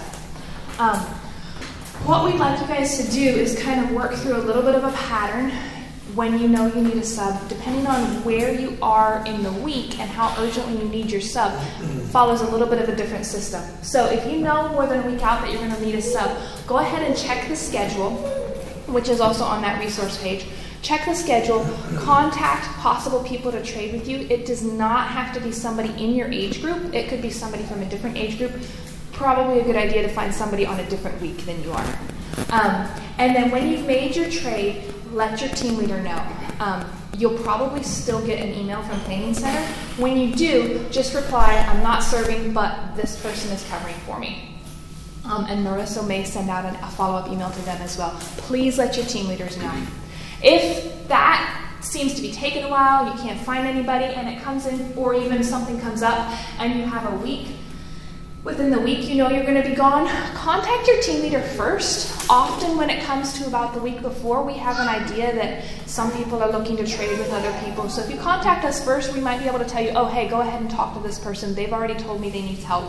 [0.77, 0.99] Um,
[2.05, 4.75] what we'd like you guys to do is kind of work through a little bit
[4.75, 5.51] of a pattern
[6.15, 9.99] when you know you need a sub, depending on where you are in the week
[9.99, 11.53] and how urgently you need your sub,
[12.09, 13.61] follows a little bit of a different system.
[13.83, 16.01] So if you know more than a week out that you're going to need a
[16.01, 18.11] sub, go ahead and check the schedule,
[18.87, 20.45] which is also on that resource page.
[20.81, 21.65] Check the schedule,
[21.97, 24.19] contact possible people to trade with you.
[24.29, 27.63] It does not have to be somebody in your age group, it could be somebody
[27.63, 28.53] from a different age group.
[29.11, 31.99] Probably a good idea to find somebody on a different week than you are.
[32.51, 32.87] Um,
[33.17, 36.21] and then when you've made your trade, let your team leader know.
[36.59, 36.85] Um,
[37.17, 39.65] you'll probably still get an email from Planning Center.
[39.97, 44.57] When you do, just reply, I'm not serving, but this person is covering for me.
[45.23, 48.11] Um, and Marissa may send out an, a follow up email to them as well.
[48.37, 49.73] Please let your team leaders know.
[50.43, 54.65] If that seems to be taking a while, you can't find anybody, and it comes
[54.65, 57.55] in, or even something comes up, and you have a week,
[58.45, 62.29] within the week you know you're going to be gone, contact your team leader first.
[62.29, 66.11] Often, when it comes to about the week before, we have an idea that some
[66.13, 67.89] people are looking to trade with other people.
[67.89, 70.27] So, if you contact us first, we might be able to tell you, oh, hey,
[70.27, 71.53] go ahead and talk to this person.
[71.55, 72.85] They've already told me they need help.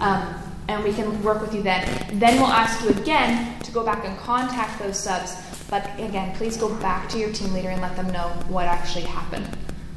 [0.00, 0.34] Um,
[0.68, 1.84] and we can work with you then.
[2.18, 5.36] Then we'll ask you again to go back and contact those subs.
[5.68, 9.04] But again, please go back to your team leader and let them know what actually
[9.04, 9.48] happened.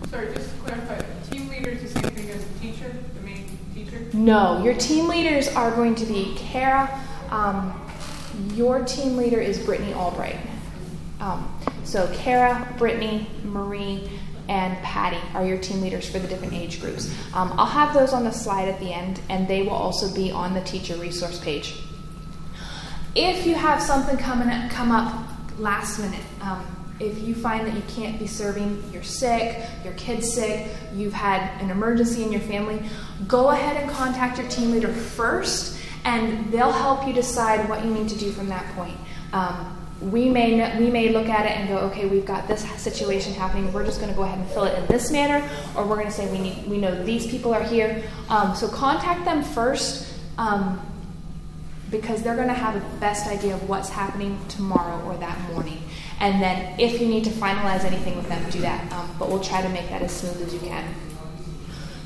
[0.10, 2.91] Sorry, just to clarify, team leader is the same thing as a teacher?
[4.16, 6.89] No, your team leaders are going to be Kara.
[7.32, 7.82] Um,
[8.53, 10.38] your team leader is Brittany Albright.
[11.20, 11.53] Um,
[11.84, 14.09] so Kara, Brittany, Marie,
[14.47, 17.13] and Patty are your team leaders for the different age groups.
[17.34, 20.32] Um, I'll have those on the slide at the end, and they will also be
[20.32, 21.76] on the teacher resource page.
[23.16, 26.66] If you have something coming up, come up last minute, um,
[26.99, 31.61] if you find that you can't be serving, you're sick, your kid's sick, you've had
[31.61, 32.81] an emergency in your family,
[33.27, 37.91] go ahead and contact your team leader first, and they'll help you decide what you
[37.91, 38.97] need to do from that point.
[39.33, 43.33] Um, we may we may look at it and go, okay, we've got this situation
[43.33, 43.71] happening.
[43.71, 46.07] We're just going to go ahead and fill it in this manner, or we're going
[46.07, 48.03] to say we need we know these people are here.
[48.29, 50.13] Um, so contact them first.
[50.37, 50.81] Um,
[51.91, 55.81] because they're going to have the best idea of what's happening tomorrow or that morning.
[56.20, 58.91] And then if you need to finalize anything with them, do that.
[58.93, 60.93] Um, but we'll try to make that as smooth as you can.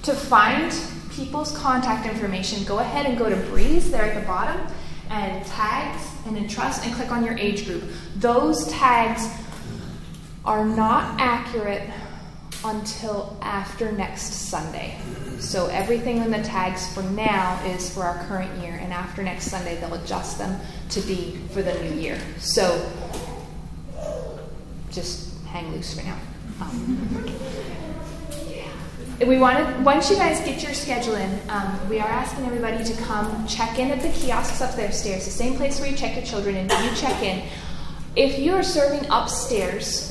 [0.03, 0.73] To find
[1.11, 4.59] people's contact information, go ahead and go to Breeze there at the bottom
[5.09, 7.83] and tags and Entrust and click on your age group.
[8.15, 9.27] Those tags
[10.45, 11.89] are not accurate
[12.63, 14.97] until after next Sunday.
[15.39, 19.45] So everything in the tags for now is for our current year, and after next
[19.45, 22.19] Sunday, they'll adjust them to be for the new year.
[22.39, 22.91] So
[24.91, 26.17] just hang loose for now.
[26.61, 27.25] Um,
[29.27, 32.93] we wanted once you guys get your schedule in, um, we are asking everybody to
[33.03, 36.15] come check in at the kiosks up there upstairs, the same place where you check
[36.15, 36.69] your children in.
[36.69, 37.47] You check in.
[38.15, 40.09] If you are serving upstairs,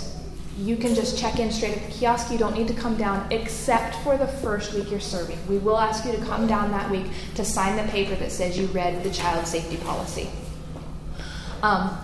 [0.59, 2.31] you can just check in straight at the kiosk.
[2.31, 5.39] You don't need to come down except for the first week you're serving.
[5.49, 7.07] We will ask you to come down that week
[7.37, 10.29] to sign the paper that says you read the child safety policy.
[11.63, 11.97] Um,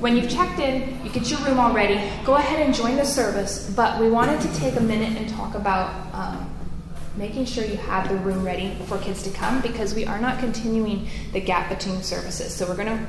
[0.00, 3.04] when you've checked in, you get your room all ready, go ahead and join the
[3.04, 6.50] service, but we wanted to take a minute and talk about um,
[7.16, 10.38] making sure you have the room ready for kids to come because we are not
[10.38, 12.54] continuing the gap between services.
[12.54, 13.06] So we're going to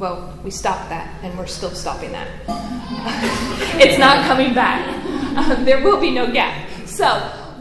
[0.00, 2.26] well, we stopped that, and we're still stopping that.
[3.78, 4.88] it's not coming back.
[5.36, 6.66] Um, there will be no gap.
[6.86, 7.04] So,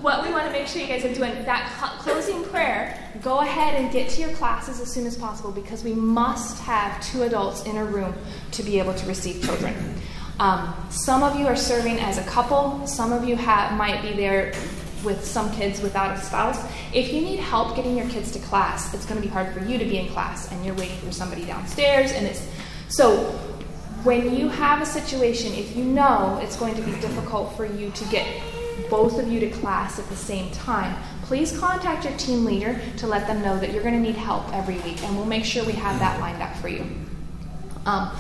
[0.01, 1.69] what we want to make sure you guys are doing that
[1.99, 5.93] closing prayer, go ahead and get to your classes as soon as possible because we
[5.93, 8.13] must have two adults in a room
[8.51, 9.75] to be able to receive children.
[10.39, 14.13] Um, some of you are serving as a couple, some of you have, might be
[14.13, 14.53] there
[15.03, 16.59] with some kids without a spouse.
[16.93, 19.63] If you need help getting your kids to class, it's going to be hard for
[19.63, 22.47] you to be in class and you're waiting for somebody downstairs and it's
[22.87, 23.31] so
[24.03, 27.91] when you have a situation, if you know it's going to be difficult for you
[27.91, 28.25] to get
[28.89, 33.07] both of you to class at the same time, please contact your team leader to
[33.07, 35.63] let them know that you're going to need help every week, and we'll make sure
[35.65, 36.85] we have that lined up for you.
[37.85, 38.11] Um,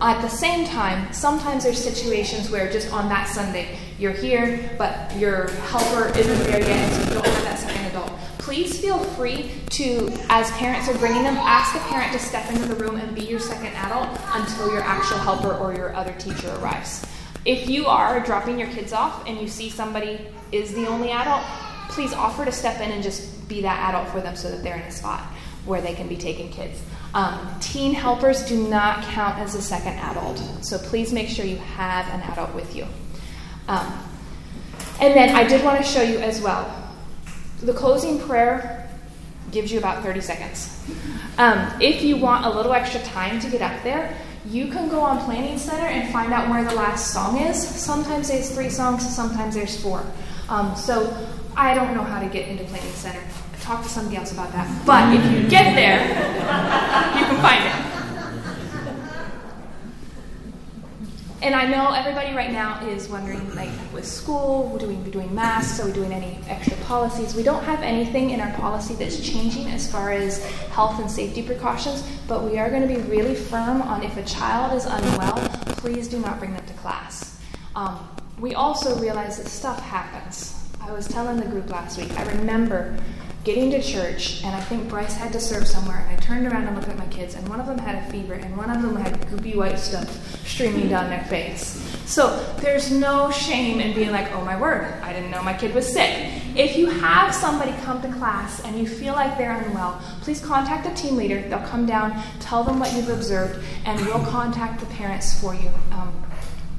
[0.00, 5.14] at the same time, sometimes there's situations where just on that Sunday you're here, but
[5.16, 8.12] your helper isn't there yet, so you don't have that second adult.
[8.38, 12.66] Please feel free to, as parents are bringing them, ask a parent to step into
[12.66, 16.48] the room and be your second adult until your actual helper or your other teacher
[16.60, 17.04] arrives.
[17.48, 20.20] If you are dropping your kids off and you see somebody
[20.52, 21.42] is the only adult,
[21.88, 24.76] please offer to step in and just be that adult for them so that they're
[24.76, 25.22] in a spot
[25.64, 26.82] where they can be taking kids.
[27.14, 31.56] Um, teen helpers do not count as a second adult, so please make sure you
[31.56, 32.86] have an adult with you.
[33.66, 33.98] Um,
[35.00, 36.92] and then I did want to show you as well.
[37.62, 38.90] The closing prayer
[39.52, 40.84] gives you about 30 seconds.
[41.38, 44.14] Um, if you want a little extra time to get up there,
[44.50, 47.56] you can go on Planning Center and find out where the last song is.
[47.62, 50.04] Sometimes there's three songs, sometimes there's four.
[50.48, 51.14] Um, so
[51.56, 53.22] I don't know how to get into Planning Center.
[53.60, 54.86] Talk to somebody else about that.
[54.86, 56.00] But if you get there,
[57.18, 57.87] you can find it.
[61.40, 65.32] And I know everybody right now is wondering, like, with school, do we be doing
[65.32, 65.78] masks?
[65.78, 67.36] Are we doing any extra policies?
[67.36, 71.42] We don't have anything in our policy that's changing as far as health and safety
[71.42, 75.36] precautions, but we are going to be really firm on if a child is unwell,
[75.76, 77.40] please do not bring them to class.
[77.76, 78.08] Um,
[78.40, 80.68] we also realize that stuff happens.
[80.80, 82.98] I was telling the group last week, I remember
[83.48, 86.66] getting to church, and I think Bryce had to serve somewhere, and I turned around
[86.66, 88.82] and looked at my kids, and one of them had a fever, and one of
[88.82, 90.06] them had goopy white stuff
[90.46, 91.82] streaming down their face.
[92.04, 95.74] So there's no shame in being like, oh my word, I didn't know my kid
[95.74, 96.30] was sick.
[96.56, 100.86] If you have somebody come to class and you feel like they're unwell, please contact
[100.86, 101.40] the team leader.
[101.48, 105.70] They'll come down, tell them what you've observed, and we'll contact the parents for you.
[105.92, 106.12] Um,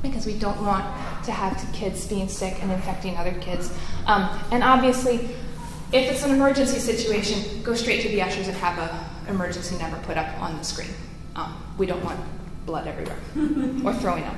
[0.03, 0.85] because we don't want
[1.25, 3.73] to have kids being sick and infecting other kids.
[4.05, 5.29] Um, and obviously,
[5.91, 9.97] if it's an emergency situation, go straight to the ushers and have an emergency number
[10.03, 10.89] put up on the screen.
[11.35, 12.19] Um, we don't want
[12.65, 13.17] blood everywhere
[13.85, 14.35] or throwing up.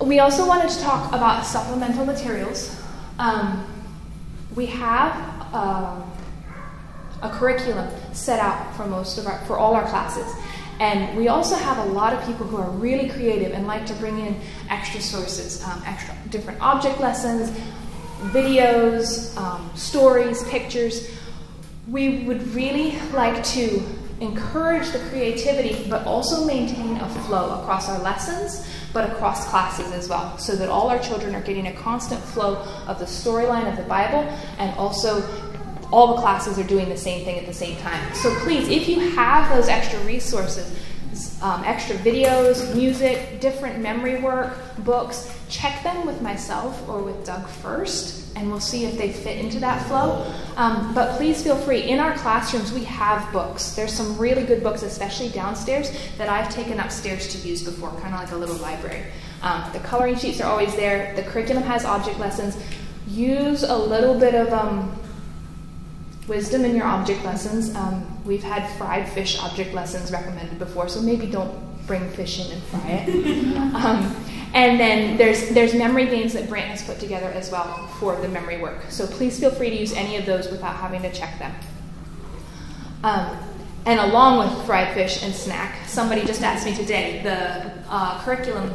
[0.00, 2.78] We also wanted to talk about supplemental materials.
[3.18, 3.66] Um,
[4.54, 5.14] we have
[5.54, 6.02] uh,
[7.22, 10.30] a curriculum set out for most of our, for all our classes.
[10.78, 13.94] And we also have a lot of people who are really creative and like to
[13.94, 14.38] bring in
[14.68, 17.50] extra sources, um, extra different object lessons,
[18.32, 21.10] videos, um, stories, pictures.
[21.88, 23.82] We would really like to
[24.20, 30.08] encourage the creativity, but also maintain a flow across our lessons, but across classes as
[30.08, 32.56] well, so that all our children are getting a constant flow
[32.86, 34.20] of the storyline of the Bible
[34.58, 35.22] and also
[35.92, 38.14] all the classes are doing the same thing at the same time.
[38.14, 40.76] So please, if you have those extra resources,
[41.42, 47.46] um, extra videos, music, different memory work, books, check them with myself or with Doug
[47.48, 50.32] first, and we'll see if they fit into that flow.
[50.56, 51.82] Um, but please feel free.
[51.82, 53.74] In our classrooms, we have books.
[53.74, 58.14] There's some really good books, especially downstairs, that I've taken upstairs to use before, kind
[58.14, 59.04] of like a little library.
[59.42, 61.14] Um, the coloring sheets are always there.
[61.14, 62.56] The curriculum has object lessons.
[63.06, 64.96] Use a little bit of um,
[66.26, 67.74] wisdom in your object lessons.
[67.74, 71.54] Um, we've had fried fish object lessons recommended before, so maybe don't
[71.86, 73.56] bring fish in and fry it.
[73.74, 74.24] um,
[74.54, 78.28] and then there's there's memory games that Brant has put together as well for the
[78.28, 78.82] memory work.
[78.88, 81.54] So please feel free to use any of those without having to check them.
[83.02, 83.38] Um,
[83.84, 88.72] and along with fried fish and snack, somebody just asked me today the uh, curriculum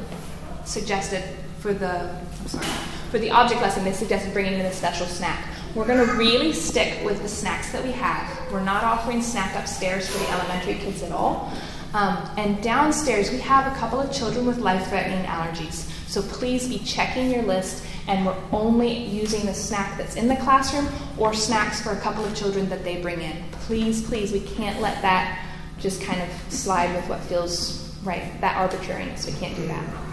[0.63, 1.23] suggested
[1.59, 2.65] for the I'm sorry
[3.11, 5.45] for the object lesson they suggested bringing in a special snack.
[5.73, 8.51] We're going to really stick with the snacks that we have.
[8.51, 11.53] We're not offering snack upstairs for the elementary kids at all.
[11.93, 15.89] Um, and downstairs, we have a couple of children with life threatening allergies.
[16.09, 20.35] So please be checking your list, and we're only using the snack that's in the
[20.37, 23.41] classroom or snacks for a couple of children that they bring in.
[23.51, 25.41] Please, please, we can't let that
[25.79, 29.25] just kind of slide with what feels right, that arbitrariness.
[29.25, 30.10] We can't do that.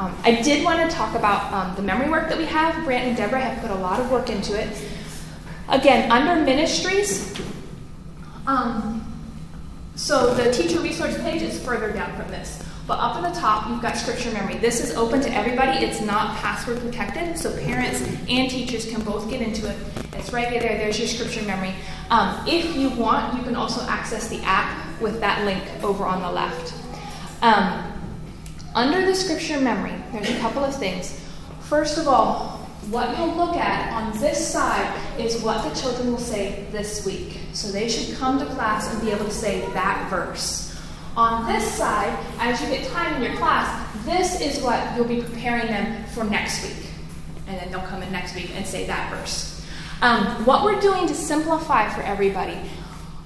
[0.00, 2.86] Um, I did want to talk about um, the memory work that we have.
[2.86, 4.82] Brant and Deborah have put a lot of work into it.
[5.68, 7.38] Again, under ministries,
[8.46, 9.04] um,
[9.96, 12.64] so the teacher resource page is further down from this.
[12.86, 14.56] But up in the top, you've got scripture memory.
[14.56, 15.84] This is open to everybody.
[15.84, 19.76] It's not password protected, so parents and teachers can both get into it.
[20.14, 20.78] It's right there.
[20.78, 21.74] There's your scripture memory.
[22.08, 26.22] Um, if you want, you can also access the app with that link over on
[26.22, 26.72] the left.
[27.42, 27.89] Um,
[28.74, 31.20] under the scripture memory, there's a couple of things.
[31.62, 32.58] First of all,
[32.90, 37.38] what you'll look at on this side is what the children will say this week.
[37.52, 40.80] So they should come to class and be able to say that verse.
[41.16, 45.22] On this side, as you get time in your class, this is what you'll be
[45.22, 46.86] preparing them for next week.
[47.48, 49.66] And then they'll come in next week and say that verse.
[50.02, 52.56] Um, what we're doing to simplify for everybody,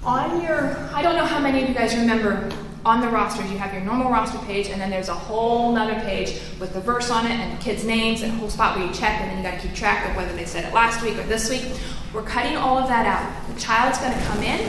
[0.02, 2.50] on your, I don't know how many of you guys remember
[2.84, 5.94] on the rosters, you have your normal roster page, and then there's a whole nother
[6.00, 8.86] page with the verse on it and the kids' names and a whole spot where
[8.86, 11.02] you check, and then you got to keep track of whether they said it last
[11.02, 11.64] week or this week.
[12.12, 13.54] We're cutting all of that out.
[13.54, 14.60] The child's going to come in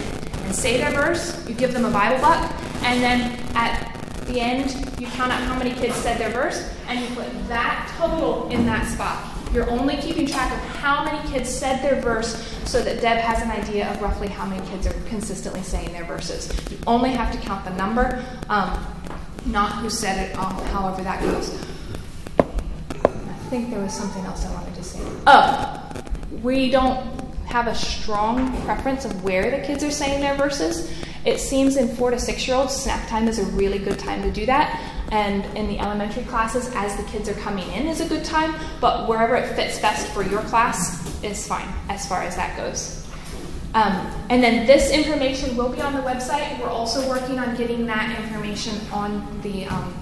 [0.45, 1.47] and say their verse.
[1.47, 2.51] You give them a Bible book,
[2.83, 3.91] and then at
[4.27, 7.93] the end, you count out how many kids said their verse, and you put that
[7.97, 9.34] total in that spot.
[9.55, 12.35] You're only keeping track of how many kids said their verse
[12.65, 16.03] so that Deb has an idea of roughly how many kids are consistently saying their
[16.03, 16.51] verses.
[16.69, 18.85] You only have to count the number, um,
[19.45, 21.57] not who said it, however that goes.
[22.37, 24.99] I think there was something else I wanted to say.
[25.25, 25.89] Oh,
[26.43, 30.91] we don't have a strong preference of where the kids are saying their verses.
[31.23, 34.21] It seems in four to six year olds, snack time is a really good time
[34.23, 34.94] to do that.
[35.11, 38.55] And in the elementary classes, as the kids are coming in, is a good time.
[38.81, 43.05] But wherever it fits best for your class is fine as far as that goes.
[43.75, 46.59] Um, and then this information will be on the website.
[46.61, 49.93] We're also working on getting that information on the um,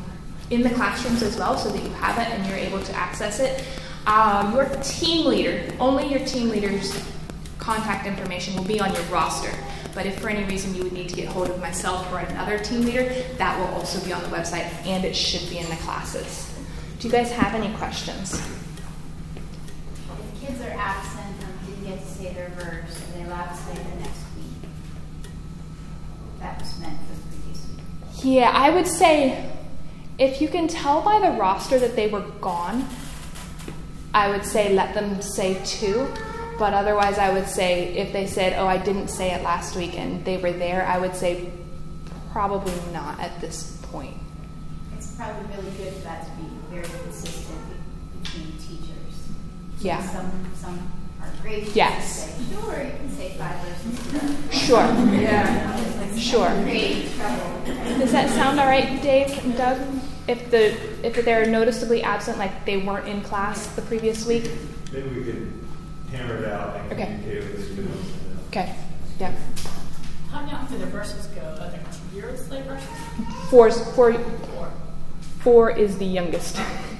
[0.51, 3.39] in the classrooms as well, so that you have it and you're able to access
[3.39, 3.66] it.
[4.06, 7.04] Uh, your team leader, only your team leader's
[7.58, 9.51] contact information will be on your roster.
[9.94, 12.58] But if for any reason you would need to get hold of myself or another
[12.58, 15.76] team leader, that will also be on the website and it should be in the
[15.78, 16.50] classes.
[17.00, 18.34] Do you guys have any questions?
[18.34, 23.50] If kids are absent um, and didn't get to say their verse, are they allowed
[23.50, 24.70] to say the next week?
[26.39, 27.80] That was meant for the previous week.
[28.24, 29.52] Yeah, I would say
[30.18, 32.88] if you can tell by the roster that they were gone,
[34.14, 36.08] I would say let them say two.
[36.58, 39.97] But otherwise, I would say if they said, oh, I didn't say it last week
[39.97, 41.51] and they were there, I would say
[42.32, 44.18] probably not at this point.
[44.95, 47.60] It's probably really good for that to be very consistent
[48.22, 49.16] between teachers.
[49.78, 50.01] So Yeah.
[50.01, 50.91] Some, some
[51.22, 51.76] are gracious.
[51.76, 52.38] Yes.
[52.38, 54.66] Say, sure, you can say five verses.
[54.68, 54.86] Sure.
[55.22, 56.16] Yeah.
[56.18, 56.49] Sure.
[56.64, 57.62] Create trouble.
[57.99, 59.80] Does that sound all right, Dave and Doug?
[60.28, 60.72] If the
[61.06, 64.49] if they're noticeably absent, like they weren't in class the previous week?
[64.93, 65.62] Maybe we could
[66.14, 67.05] hammer it out and Okay.
[67.05, 68.09] communicate with the students.
[68.47, 68.76] Okay.
[69.20, 69.32] Yeah.
[70.32, 71.41] How young do the verses go?
[71.41, 72.88] Are there two years late verses?
[73.49, 74.14] Four's, four,
[74.57, 74.72] Or
[75.39, 76.57] four is the youngest.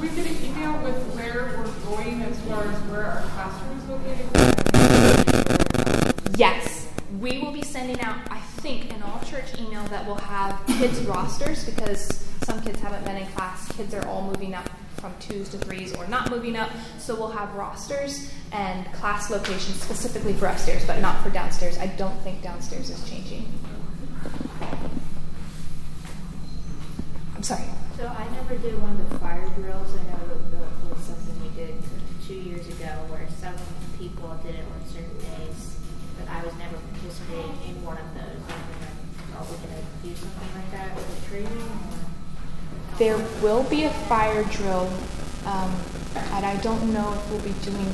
[0.00, 3.84] We get an email with where we're going as far as where our classroom is
[3.88, 4.26] located?
[6.36, 6.88] Yes,
[7.20, 11.00] we will be sending out, I think, an all church email that will have kids'
[11.02, 13.70] rosters because some kids haven't been in class.
[13.72, 16.70] Kids are all moving up from twos to threes or not moving up.
[16.98, 21.78] So we'll have rosters and class locations specifically for upstairs, but not for downstairs.
[21.78, 23.46] I don't think downstairs is changing.
[27.36, 27.64] I'm sorry.
[27.96, 29.94] So I never did one of the fire drills.
[29.94, 31.74] I know that was something we did
[32.26, 33.54] two years ago where some
[33.98, 35.76] people did it on certain days,
[36.18, 38.40] but I was never participating in one of those.
[39.36, 41.83] Are we going to do something like that with the training?
[42.98, 44.88] There will be a fire drill,
[45.46, 45.74] um,
[46.14, 47.92] and I don't know if we'll be doing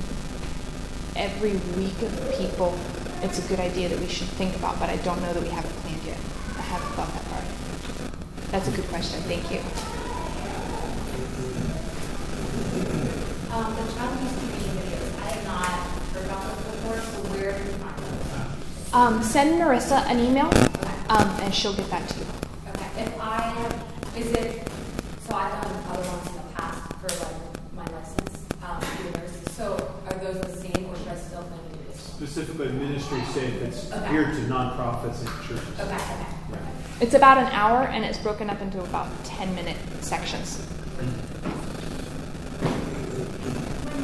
[1.16, 2.78] every week of people.
[3.22, 5.48] It's a good idea that we should think about, but I don't know that we
[5.48, 6.18] have it planned yet.
[6.59, 7.42] I haven't thought that far.
[8.51, 9.20] That's a good question.
[9.22, 9.61] Thank you.
[13.57, 15.16] Um, the child needs to be videos.
[15.16, 15.64] I have not
[16.12, 18.92] heard about this before, so where do you find those?
[18.92, 20.51] Um, send Marissa an email,
[21.09, 22.26] um, and she'll get that to you.
[22.68, 23.72] Okay, if I have,
[24.16, 24.68] is it,
[25.31, 27.37] so I've done other ones in the past for like
[27.74, 31.76] my lessons, um, university, so are those the same or should I still plan to
[31.78, 32.16] do this one?
[32.28, 34.11] specifically a ministry state that's Okay.
[34.11, 35.81] geared to nonprofits and churches.
[35.81, 36.26] Okay, okay.
[36.51, 36.61] Right.
[37.01, 40.57] It's about an hour and it's broken up into about 10 minute sections.
[40.61, 41.07] When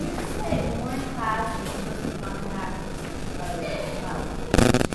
[0.01, 2.75] you say one class is supposed to not have
[3.51, 3.65] a,
[4.09, 4.23] um,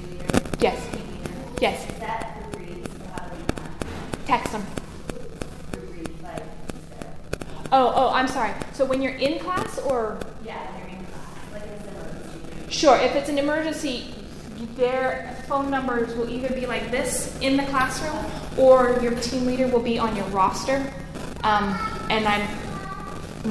[0.10, 0.78] leader, Yes.
[0.92, 1.90] team leader, Yes.
[1.90, 3.74] is that for Breeze, or how do we find
[4.26, 4.64] Text them.
[5.72, 7.14] for Breeze, like, is there?
[7.72, 8.52] Oh, oh, I'm sorry.
[8.74, 12.78] So when you're in class or Yeah, they're in class, like it's emergency.
[12.78, 14.14] Sure, if it's an emergency,
[14.76, 18.18] their phone numbers will either be like this in the classroom
[18.58, 20.94] or your team leader will be on your roster.
[21.46, 21.78] Um,
[22.10, 22.46] and I'm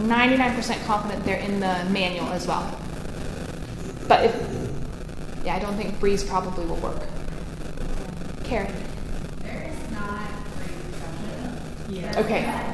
[0.07, 2.79] 99% confident they're in the manual as well.
[4.09, 4.37] But if,
[5.43, 7.01] yeah, I don't think Breeze probably will work.
[8.45, 8.69] Carrie.
[9.41, 10.29] There is not
[10.59, 11.95] great reception.
[11.95, 12.21] Yeah.
[12.21, 12.70] Okay.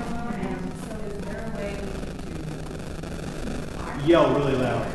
[4.07, 4.87] Yell really loud.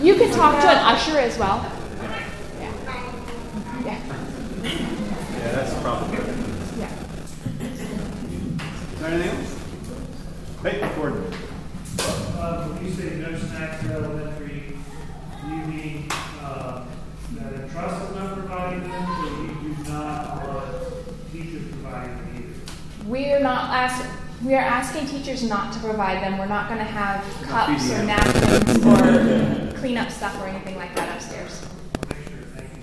[0.00, 1.70] You could talk to an usher as well.
[2.58, 2.72] Yeah.
[3.84, 4.00] Yeah.
[4.62, 6.10] Yeah, that's the problem.
[6.78, 6.90] Yeah.
[7.60, 9.52] Is there anything else?
[10.62, 11.24] Hey, Gordon.
[12.38, 14.78] Uh, when you say no snacks at elementary,
[15.42, 16.08] do you mean,
[16.42, 16.86] uh,
[17.34, 19.24] that a trust is not providing them, or
[19.68, 20.66] you do not want
[21.30, 22.54] teachers providing them either?
[23.06, 24.08] We're not ask,
[24.42, 24.60] we are
[25.38, 26.38] asking not to provide them.
[26.38, 28.84] We're not going to have cups or napkins
[29.74, 31.64] or clean up stuff or anything like that upstairs.
[32.02, 32.82] I'll make sure, thank you.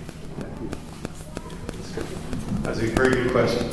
[2.62, 3.68] That's a very good question.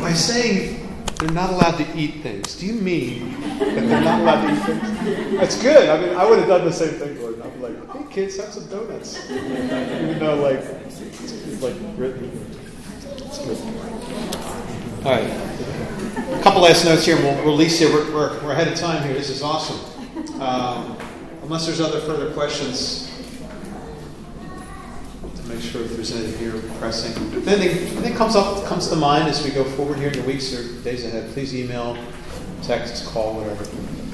[0.00, 0.88] By saying
[1.20, 4.62] they're not allowed to eat things, do you mean that they're not allowed to eat
[4.64, 5.38] things?
[5.38, 5.88] That's good.
[5.88, 7.42] I mean, I would have done the same thing, Gordon.
[7.42, 9.30] I'd be like, hey, kids, have some donuts.
[9.30, 12.56] Even though, like, it's, it's like written.
[13.18, 13.58] It's good.
[15.04, 15.55] All right.
[16.36, 17.90] A couple last notes here, and we'll release you.
[17.90, 19.14] We're, we're, we're ahead of time here.
[19.14, 19.80] This is awesome.
[20.40, 20.98] Um,
[21.42, 23.10] unless there's other further questions,
[25.34, 27.10] to make sure if there's anything here pressing.
[27.32, 30.24] If anything, anything comes up, comes to mind as we go forward here in the
[30.24, 31.96] weeks or days ahead, please email,
[32.62, 33.64] text, call, whatever.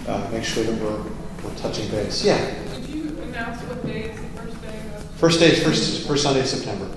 [0.09, 1.03] Uh, make sure that we're,
[1.43, 2.25] we're touching base.
[2.25, 2.39] Yeah.
[2.77, 5.05] Did you announce what day is the first day of?
[5.17, 6.89] First day, first, first Sunday of September,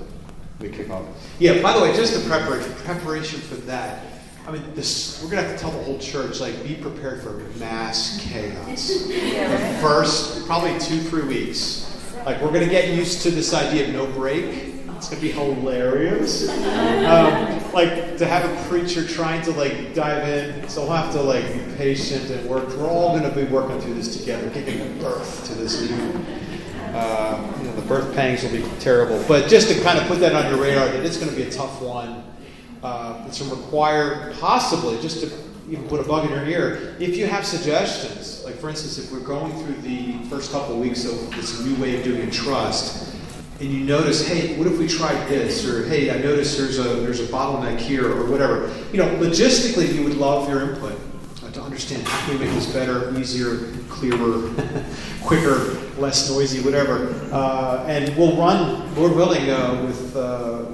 [0.60, 1.04] we kick off.
[1.40, 4.04] Yeah, by the way, just the preparation, preparation for that.
[4.46, 7.20] I mean, this, we're going to have to tell the whole church, like, be prepared
[7.20, 9.08] for mass chaos.
[9.08, 11.82] The first, probably two, three weeks.
[12.24, 14.44] Like, we're going to get used to this idea of no break.
[14.96, 16.48] It's going to be hilarious.
[16.48, 21.22] Um, like, to have a preacher trying to, like, dive in, so we'll have to,
[21.22, 22.68] like, be patient and work.
[22.68, 26.24] We're all going to be working through this together, giving birth to this new
[26.94, 29.22] uh, you know, the birth pangs will be terrible.
[29.28, 31.42] But just to kind of put that on your radar, that it's going to be
[31.42, 32.24] a tough one.
[32.86, 35.26] Uh, to require possibly just to
[35.68, 36.94] even put a bug in your ear.
[37.00, 40.80] If you have suggestions, like for instance, if we're going through the first couple of
[40.80, 43.12] weeks of this new way of doing trust,
[43.58, 45.66] and you notice, hey, what if we tried this?
[45.66, 48.72] Or hey, I noticed there's a there's a bottleneck here, or whatever.
[48.92, 50.96] You know, logistically, we would love your input
[51.42, 54.48] uh, to understand how can we make this better, easier, clearer,
[55.24, 57.12] quicker, less noisy, whatever.
[57.32, 60.66] Uh, and we'll run, Lord willing, uh, with uh,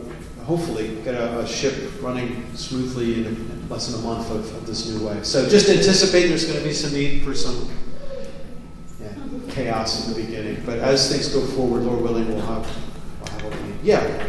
[0.57, 4.66] hopefully get a, a ship running smoothly in, in less than a month of, of
[4.66, 5.18] this new way.
[5.22, 7.70] So just anticipate there's going to be some need for some
[9.00, 9.14] yeah,
[9.48, 10.62] chaos in the beginning.
[10.66, 12.66] But as things go forward, Lord willing, we'll have,
[13.20, 13.76] we'll have what we need.
[13.82, 14.26] Yeah.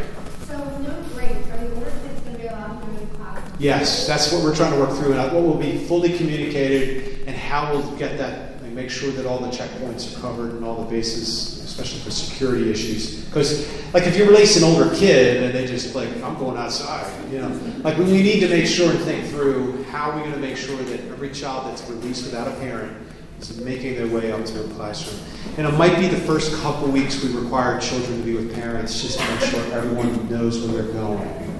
[0.48, 3.52] So no breaks, are the order going to be allowed to class?
[3.60, 7.36] Yes, that's what we're trying to work through, and what will be fully communicated, and
[7.36, 10.86] how we'll get that, and make sure that all the checkpoints are covered and all
[10.86, 13.26] the bases, especially for security issues.
[13.26, 17.12] Because, like, if you release an older kid and they just like, I'm going outside,
[17.32, 20.40] you know, like we need to make sure and think through how we're going to
[20.40, 22.96] make sure that every child that's released without a parent
[23.40, 25.20] is making their way up to a classroom.
[25.58, 29.02] And it might be the first couple weeks we require children to be with parents
[29.02, 31.60] just to make sure everyone knows where they're going.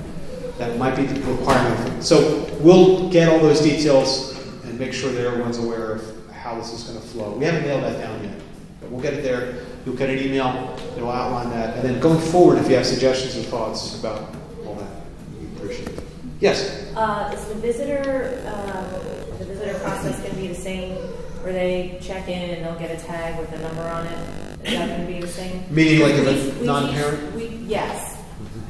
[0.60, 2.04] That might be the requirement.
[2.04, 6.72] So we'll get all those details and make sure that everyone's aware of how this
[6.72, 7.36] is going to flow.
[7.36, 8.40] We haven't nailed that down yet,
[8.80, 9.64] but we'll get it there.
[9.86, 10.78] You'll get an email.
[10.96, 11.76] It'll outline that.
[11.78, 14.34] And then going forward, if you have suggestions or thoughts about
[14.66, 14.92] all that,
[15.40, 16.04] we appreciate it.
[16.40, 16.92] Yes?
[16.96, 20.96] Uh, is the visitor, uh, the visitor process going to be the same,
[21.44, 24.20] where they check in and they'll get a tag with a number on it?
[24.68, 25.64] Is that going to be the same?
[25.70, 27.36] Meaning like if We- a teach- non-parent?
[27.36, 28.18] We, yes.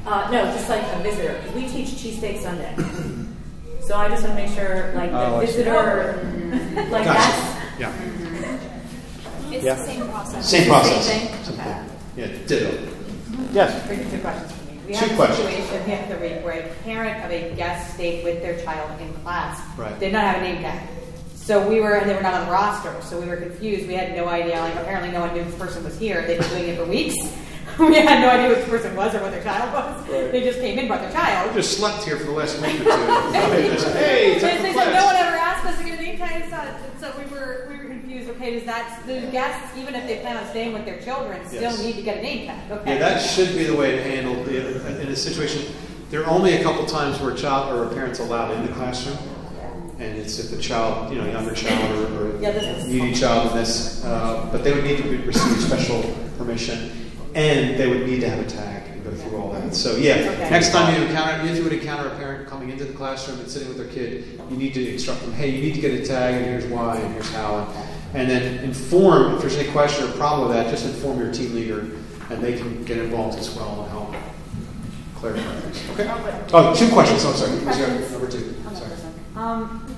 [0.07, 2.76] Uh, no, just like a visitor, 'cause we teach cheesesteak Sunday.
[3.82, 5.53] So I just want to make sure, like, Oh, the see.
[5.57, 6.20] visitor,
[6.89, 7.14] like Gotcha.
[7.20, 7.91] that's, Yeah.
[9.53, 9.75] It's Yeah.
[9.75, 10.49] the same process.
[10.49, 11.05] Same process.
[11.05, 11.43] Same thing?
[11.43, 11.63] Same Okay.
[11.63, 11.89] thing.
[12.15, 12.77] Yeah, ditto.
[13.53, 13.83] Yes?
[13.87, 14.79] Three, two questions for me.
[14.87, 15.49] We Two had a questions.
[15.49, 19.13] situation the other week where a parent of a guest stayed with their child in
[19.23, 19.59] class.
[19.77, 19.97] Right.
[19.99, 20.79] Did not have a name tag.
[21.35, 23.87] So we were, and they were not on the roster, so we were confused.
[23.87, 24.59] We had no idea.
[24.59, 26.23] Like apparently, no one knew this person was here.
[26.25, 27.15] They've been doing it for weeks.
[27.79, 30.07] we had no idea what this person was or what their child was.
[30.07, 30.31] Right.
[30.31, 31.53] They just came in, brought their I child.
[31.53, 32.83] just slept here for the last week or two.
[33.73, 36.01] Just, hey, They- time they for said no one ever asked us to get a
[36.01, 36.43] name tag.
[36.49, 36.57] So,
[37.01, 37.72] so we were we were confused.
[38.36, 41.61] Okay, does that the guests, even if they plan on staying with their children, still
[41.61, 41.84] Yes.
[41.84, 42.71] need to get a name tag?
[42.71, 42.93] Okay.
[42.93, 45.63] Yeah, that should be the way to handle it in a situation.
[46.09, 48.71] There are only a couple times where a child or a parent's allowed in the
[48.73, 49.17] classroom,
[49.99, 53.57] and it's if the child, you know, younger child or, or Yeah, needy child in
[53.57, 56.01] this, uh, but they would need to receive special
[56.38, 56.91] permission,
[57.36, 59.73] and they would need to have a tag and go through all that.
[59.75, 60.49] So yeah, Okay.
[60.51, 63.49] next time you encounter, if you would encounter a parent coming into the classroom and
[63.49, 66.05] sitting with their kid, you need to instruct them, hey, you need to get a
[66.05, 67.67] tag, and here's why, and here's how,
[68.14, 70.70] and then inform if there's any question or problem with that.
[70.70, 71.80] Just inform your team leader,
[72.30, 74.16] and they can get involved as well and help
[75.16, 75.89] clarify things.
[75.91, 76.43] Okay.
[76.53, 77.24] Oh, two questions.
[77.26, 77.57] Oh, sorry.
[77.57, 78.53] There Number two.
[78.74, 78.91] Sorry.
[79.36, 79.95] Um,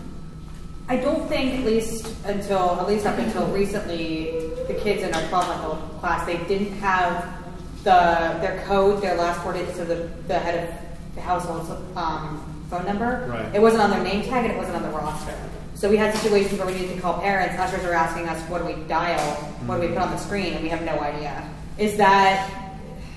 [0.88, 5.28] I don't think, at least until, at least up until recently, the kids in our
[5.30, 7.43] 12 month old class, they didn't have
[7.84, 12.66] the their code, their last four digits of the, the head of the household's um,
[12.70, 13.28] phone number.
[13.30, 13.55] Right.
[13.55, 15.36] It wasn't on their name tag and it wasn't on the roster.
[15.76, 17.59] So we had situations where we needed to call parents.
[17.59, 19.19] Ushers are asking us, what do we dial?
[19.67, 20.53] What do we put on the screen?
[20.53, 21.47] And we have no idea.
[21.78, 22.49] Is that,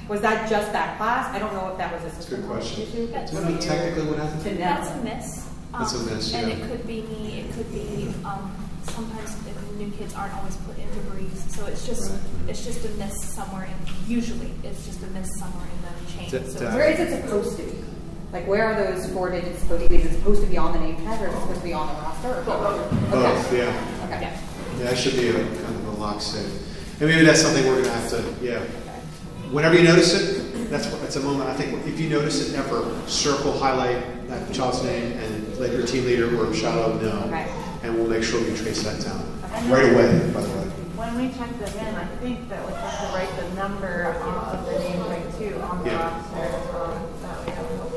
[0.09, 1.33] was that just that class?
[1.35, 2.83] I don't know if that was a Good question.
[2.83, 2.93] issue.
[3.07, 4.43] Do you know technically what happened?
[4.43, 4.59] To know.
[4.59, 5.49] That's a miss.
[5.73, 6.55] That's a Um, miss, And yeah.
[6.57, 8.53] it could be me, it could be, um,
[8.91, 12.11] sometimes the new kids aren't always put into Breeze, so it's just,
[12.49, 16.43] it's just a miss somewhere in, usually, it's just a miss somewhere in the chain.
[16.43, 17.85] D- So d- Where is it supposed to be?
[18.33, 19.97] Like, where are those four digits supposed to be?
[19.97, 21.72] Is it supposed to be on the name tag or is it supposed to be
[21.72, 22.29] on the roster?
[22.35, 22.91] Or both?
[23.11, 23.53] Both.
[23.55, 24.05] Yeah.
[24.05, 24.20] Okay.
[24.20, 24.41] Yeah,
[24.79, 27.01] yeah, that should be a kind of a lock safe.
[27.01, 28.61] And maybe that's something we're going to have to, yeah.
[29.51, 31.49] Whenever you notice it, that's that's a moment.
[31.49, 35.87] I think if you notice it ever, circle, highlight that child's name, and let your
[35.87, 37.49] team leader or shadow know, Okay.
[37.83, 39.24] and we'll make sure we trace that down
[39.70, 40.31] right away.
[40.35, 40.64] By the way.
[41.01, 44.53] When we check them in, I think that we have to write the number uh,
[44.53, 46.11] of the name tag too on the Yeah.
[46.11, 46.76] roster.
[46.76, 47.89] um, that way it'll-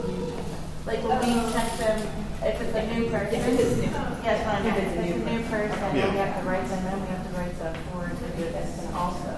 [0.86, 2.00] Like when we check them,
[2.44, 3.36] if it's a new person.
[3.36, 3.92] If it's new.
[4.24, 4.66] Yes, fine.
[4.66, 6.86] If If it's it's a a new new person, then we have to write them
[6.88, 9.32] in, we have to write the four digits and also.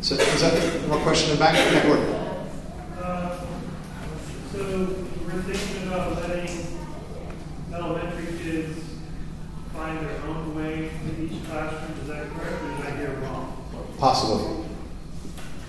[0.00, 1.54] So is that one question in the back?
[1.54, 2.14] Yeah, Gordon.
[3.00, 3.44] Uh,
[4.52, 4.58] So
[5.24, 6.78] we're thinking about letting
[7.72, 8.78] elementary kids
[9.72, 13.56] find their own way in each classroom, is that correct, or did I hear wrong?
[13.98, 14.61] Possibly.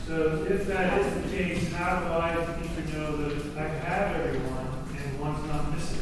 [0.07, 3.67] So if that is the case, how do I, as a teacher, know that I
[3.69, 5.99] have everyone and one's not missing?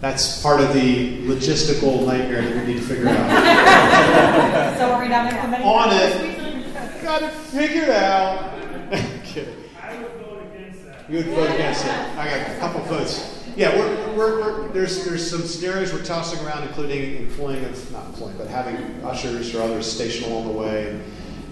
[0.00, 4.78] That's part of the logistical nightmare that we need to figure out.
[4.78, 5.66] So are we not implementing?
[5.66, 6.24] On that?
[6.24, 7.02] it.
[7.02, 8.58] Got it figured out.
[9.24, 9.54] Kidding.
[9.82, 11.10] I would vote against that.
[11.10, 11.92] You would vote against it.
[11.92, 13.44] I got a couple votes.
[13.56, 18.06] Yeah, we're, we're, we're, there's, there's some scenarios we're tossing around, including employing of, not
[18.06, 21.04] employing, but having ushers or others stationed along the way and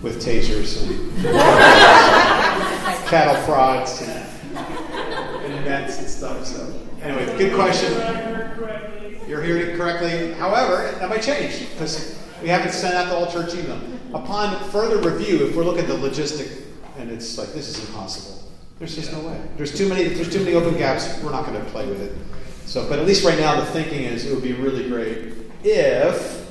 [0.02, 1.22] with tasers and
[3.08, 6.44] cattle prods and, and nets and stuff.
[6.44, 7.92] So, anyway, good question.
[9.28, 10.32] You're hearing it correctly.
[10.34, 13.80] However, that might change because we haven't sent out the all church email.
[14.12, 16.64] Upon further review, if we're looking at the logistic
[16.98, 18.42] and it's like this is impossible,
[18.78, 19.40] there's just no way.
[19.56, 20.04] There's too many.
[20.08, 21.22] There's too many open gaps.
[21.22, 22.12] We're not going to play with it.
[22.66, 26.41] So, but at least right now, the thinking is it would be really great if,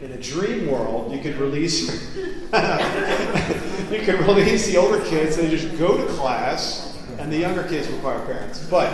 [0.00, 5.38] in a dream world, you could release you could release the older kids.
[5.38, 8.66] And they just go to class, and the younger kids require parents.
[8.68, 8.92] But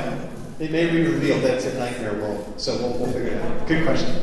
[0.58, 2.60] it may be revealed that it's a nightmare world.
[2.60, 3.66] So we'll, we'll figure it out.
[3.66, 4.22] Good question.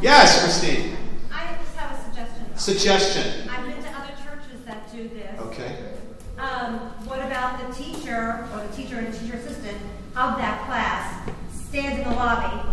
[0.00, 0.96] Yes, Christine.
[1.32, 2.56] I just have a suggestion.
[2.56, 3.48] Suggestion.
[3.48, 5.40] I've been to other churches that do this.
[5.40, 5.92] Okay.
[6.38, 9.76] Um, what about the teacher or the teacher and the teacher assistant
[10.16, 12.68] of that class stand in the lobby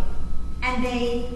[0.62, 1.30] and they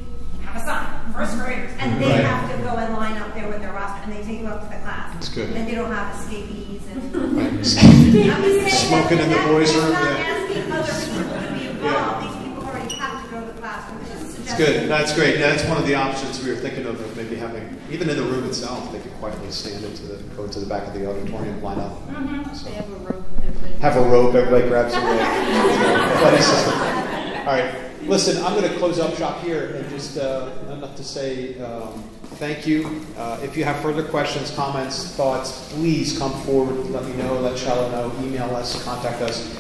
[0.54, 2.24] have a sign, first graders, and they Right.
[2.26, 4.62] have to go and line up there with their roster and they take them up
[4.64, 5.14] to the class.
[5.14, 5.50] That's good.
[5.52, 7.00] And they don't have escapees and.
[7.40, 10.26] I'm just saying Smoking that- in the that- boys' that's room, not yeah.
[10.26, 12.26] asking other people to be involved.
[12.26, 12.32] Yeah.
[12.34, 14.00] These people already have to go to the classroom.
[14.02, 14.66] It's just a It's suggestion.
[14.66, 14.90] good.
[14.90, 15.38] That's great.
[15.40, 18.24] That's one of the options we were thinking of, of maybe having, even in the
[18.24, 21.62] room itself, they could quietly stand into the, go to the back of the auditorium,
[21.62, 21.94] line up.
[22.10, 22.66] Mm-hmm.
[22.66, 23.26] They have a rope.
[23.46, 26.22] everybody- Have a rope, everybody grabs a rope.
[26.24, 26.74] Buddy system.
[26.74, 27.89] All right.
[28.10, 32.02] Listen, I'm going to close up shop here and just uh, enough to say um,
[32.40, 33.06] thank you.
[33.16, 36.90] Uh, if you have further questions, comments, thoughts, please come forward.
[36.90, 37.40] Let me know.
[37.40, 38.12] Let Shallow know.
[38.26, 38.84] Email us.
[38.84, 39.56] Contact us.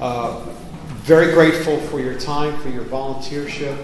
[0.00, 0.40] Uh,
[1.02, 3.76] very grateful for your time, for your volunteership,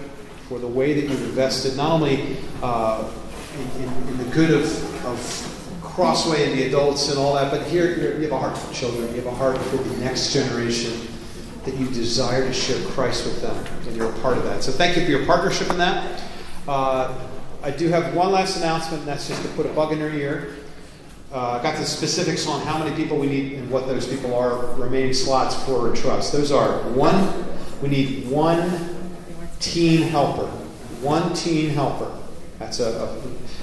[0.48, 3.06] for the way that you've invested not only uh,
[3.58, 7.66] in, in, in the good of, of Crossway and the adults and all that, but
[7.66, 9.14] here you're, have a heart for children.
[9.14, 11.06] You have a heart for the next generation
[11.66, 14.62] that you desire to share Christ with them, you're a part of that.
[14.62, 16.22] So thank you for your partnership in that.
[16.68, 17.18] Uh,
[17.62, 20.12] I do have one last announcement, and that's just to put a bug in your
[20.12, 20.56] ear.
[21.32, 24.34] Uh, I got the specifics on how many people we need and what those people
[24.34, 26.32] are, remaining slots for Entrust.
[26.32, 27.44] Those are one,
[27.82, 28.96] we need one
[29.58, 30.46] teen helper.
[31.00, 32.16] One teen helper.
[32.58, 33.18] That's a,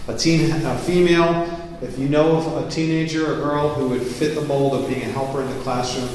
[0.08, 1.60] a, a teen, a female.
[1.82, 5.02] If you know of a teenager or girl who would fit the mold of being
[5.02, 6.10] a helper in the classroom,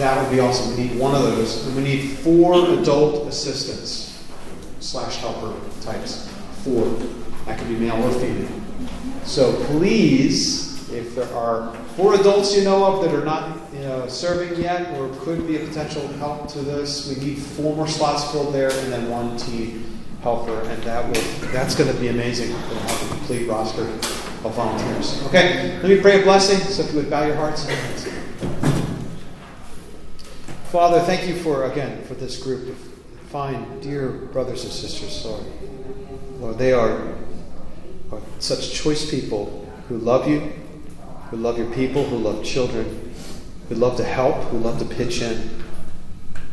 [0.00, 0.76] that would be awesome.
[0.76, 1.66] We need one of those.
[1.66, 4.26] And we need four adult assistants
[4.80, 6.28] slash helper types.
[6.64, 6.86] Four.
[7.46, 8.48] That could be male or female.
[9.24, 14.08] So please, if there are four adults you know of that are not you know,
[14.08, 18.30] serving yet or could be a potential help to this, we need four more slots
[18.32, 19.86] filled there and then one teen
[20.22, 21.22] helper, and that will
[21.52, 22.50] that's going to be amazing.
[22.50, 25.22] We'll have a complete roster of volunteers.
[25.26, 26.58] Okay, let me pray a blessing.
[26.58, 27.66] So if you would bow your hearts.
[30.70, 32.78] Father, thank you for again for this group of
[33.28, 35.24] fine, dear brothers and sisters.
[35.24, 35.44] Lord,
[36.38, 37.12] Lord, they are,
[38.12, 40.52] are such choice people who love you,
[41.30, 43.12] who love your people, who love children,
[43.68, 45.50] who love to help, who love to pitch in.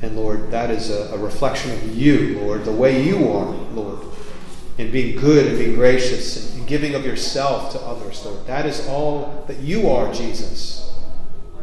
[0.01, 3.99] And Lord, that is a, a, reflection of you, Lord, the way you are, Lord,
[4.79, 8.47] in being good and being gracious and giving of yourself to others, Lord.
[8.47, 10.91] That is all that you are, Jesus.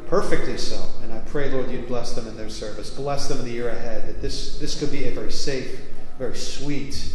[0.06, 0.88] Perfectly so.
[1.14, 2.90] I pray, Lord, you'd bless them in their service.
[2.90, 5.80] Bless them in the year ahead, that this, this could be a very safe,
[6.18, 7.12] very sweet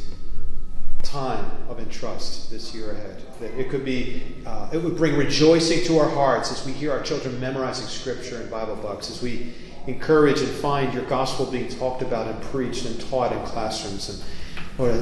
[1.03, 3.21] time of Entrust this year ahead.
[3.39, 6.91] That it could be, uh, it would bring rejoicing to our hearts as we hear
[6.91, 9.53] our children memorizing scripture and Bible books, as we
[9.87, 14.09] encourage and find your gospel being talked about and preached and taught in classrooms.
[14.09, 14.23] And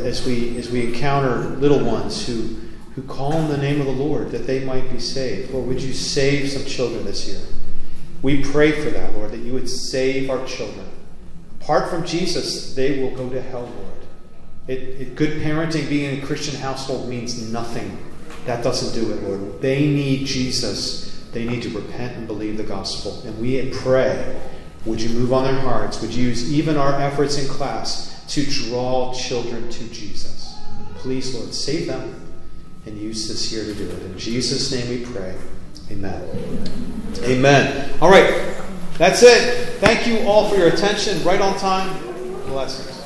[0.05, 2.57] as we as we encounter little ones who
[2.95, 5.51] who call on the name of the Lord that they might be saved.
[5.51, 7.39] Lord, would you save some children this year?
[8.21, 10.87] We pray for that, Lord, that you would save our children.
[11.61, 13.97] Apart from Jesus, they will go to hell, Lord.
[14.67, 17.97] It, it, good parenting, being in a Christian household, means nothing.
[18.45, 19.61] That doesn't do it, Lord.
[19.61, 21.27] They need Jesus.
[21.31, 23.21] They need to repent and believe the gospel.
[23.25, 24.39] And we pray
[24.87, 26.01] would you move on their hearts?
[26.01, 30.55] Would you use even our efforts in class to draw children to Jesus?
[30.95, 32.15] Please, Lord, save them
[32.85, 34.01] and use this year to do it.
[34.03, 35.35] In Jesus' name we pray.
[35.91, 36.63] Amen.
[37.23, 37.91] Amen.
[38.01, 38.55] All right.
[38.97, 39.79] That's it.
[39.79, 41.23] Thank you all for your attention.
[41.23, 41.97] Right on time.
[42.47, 42.96] Blessings.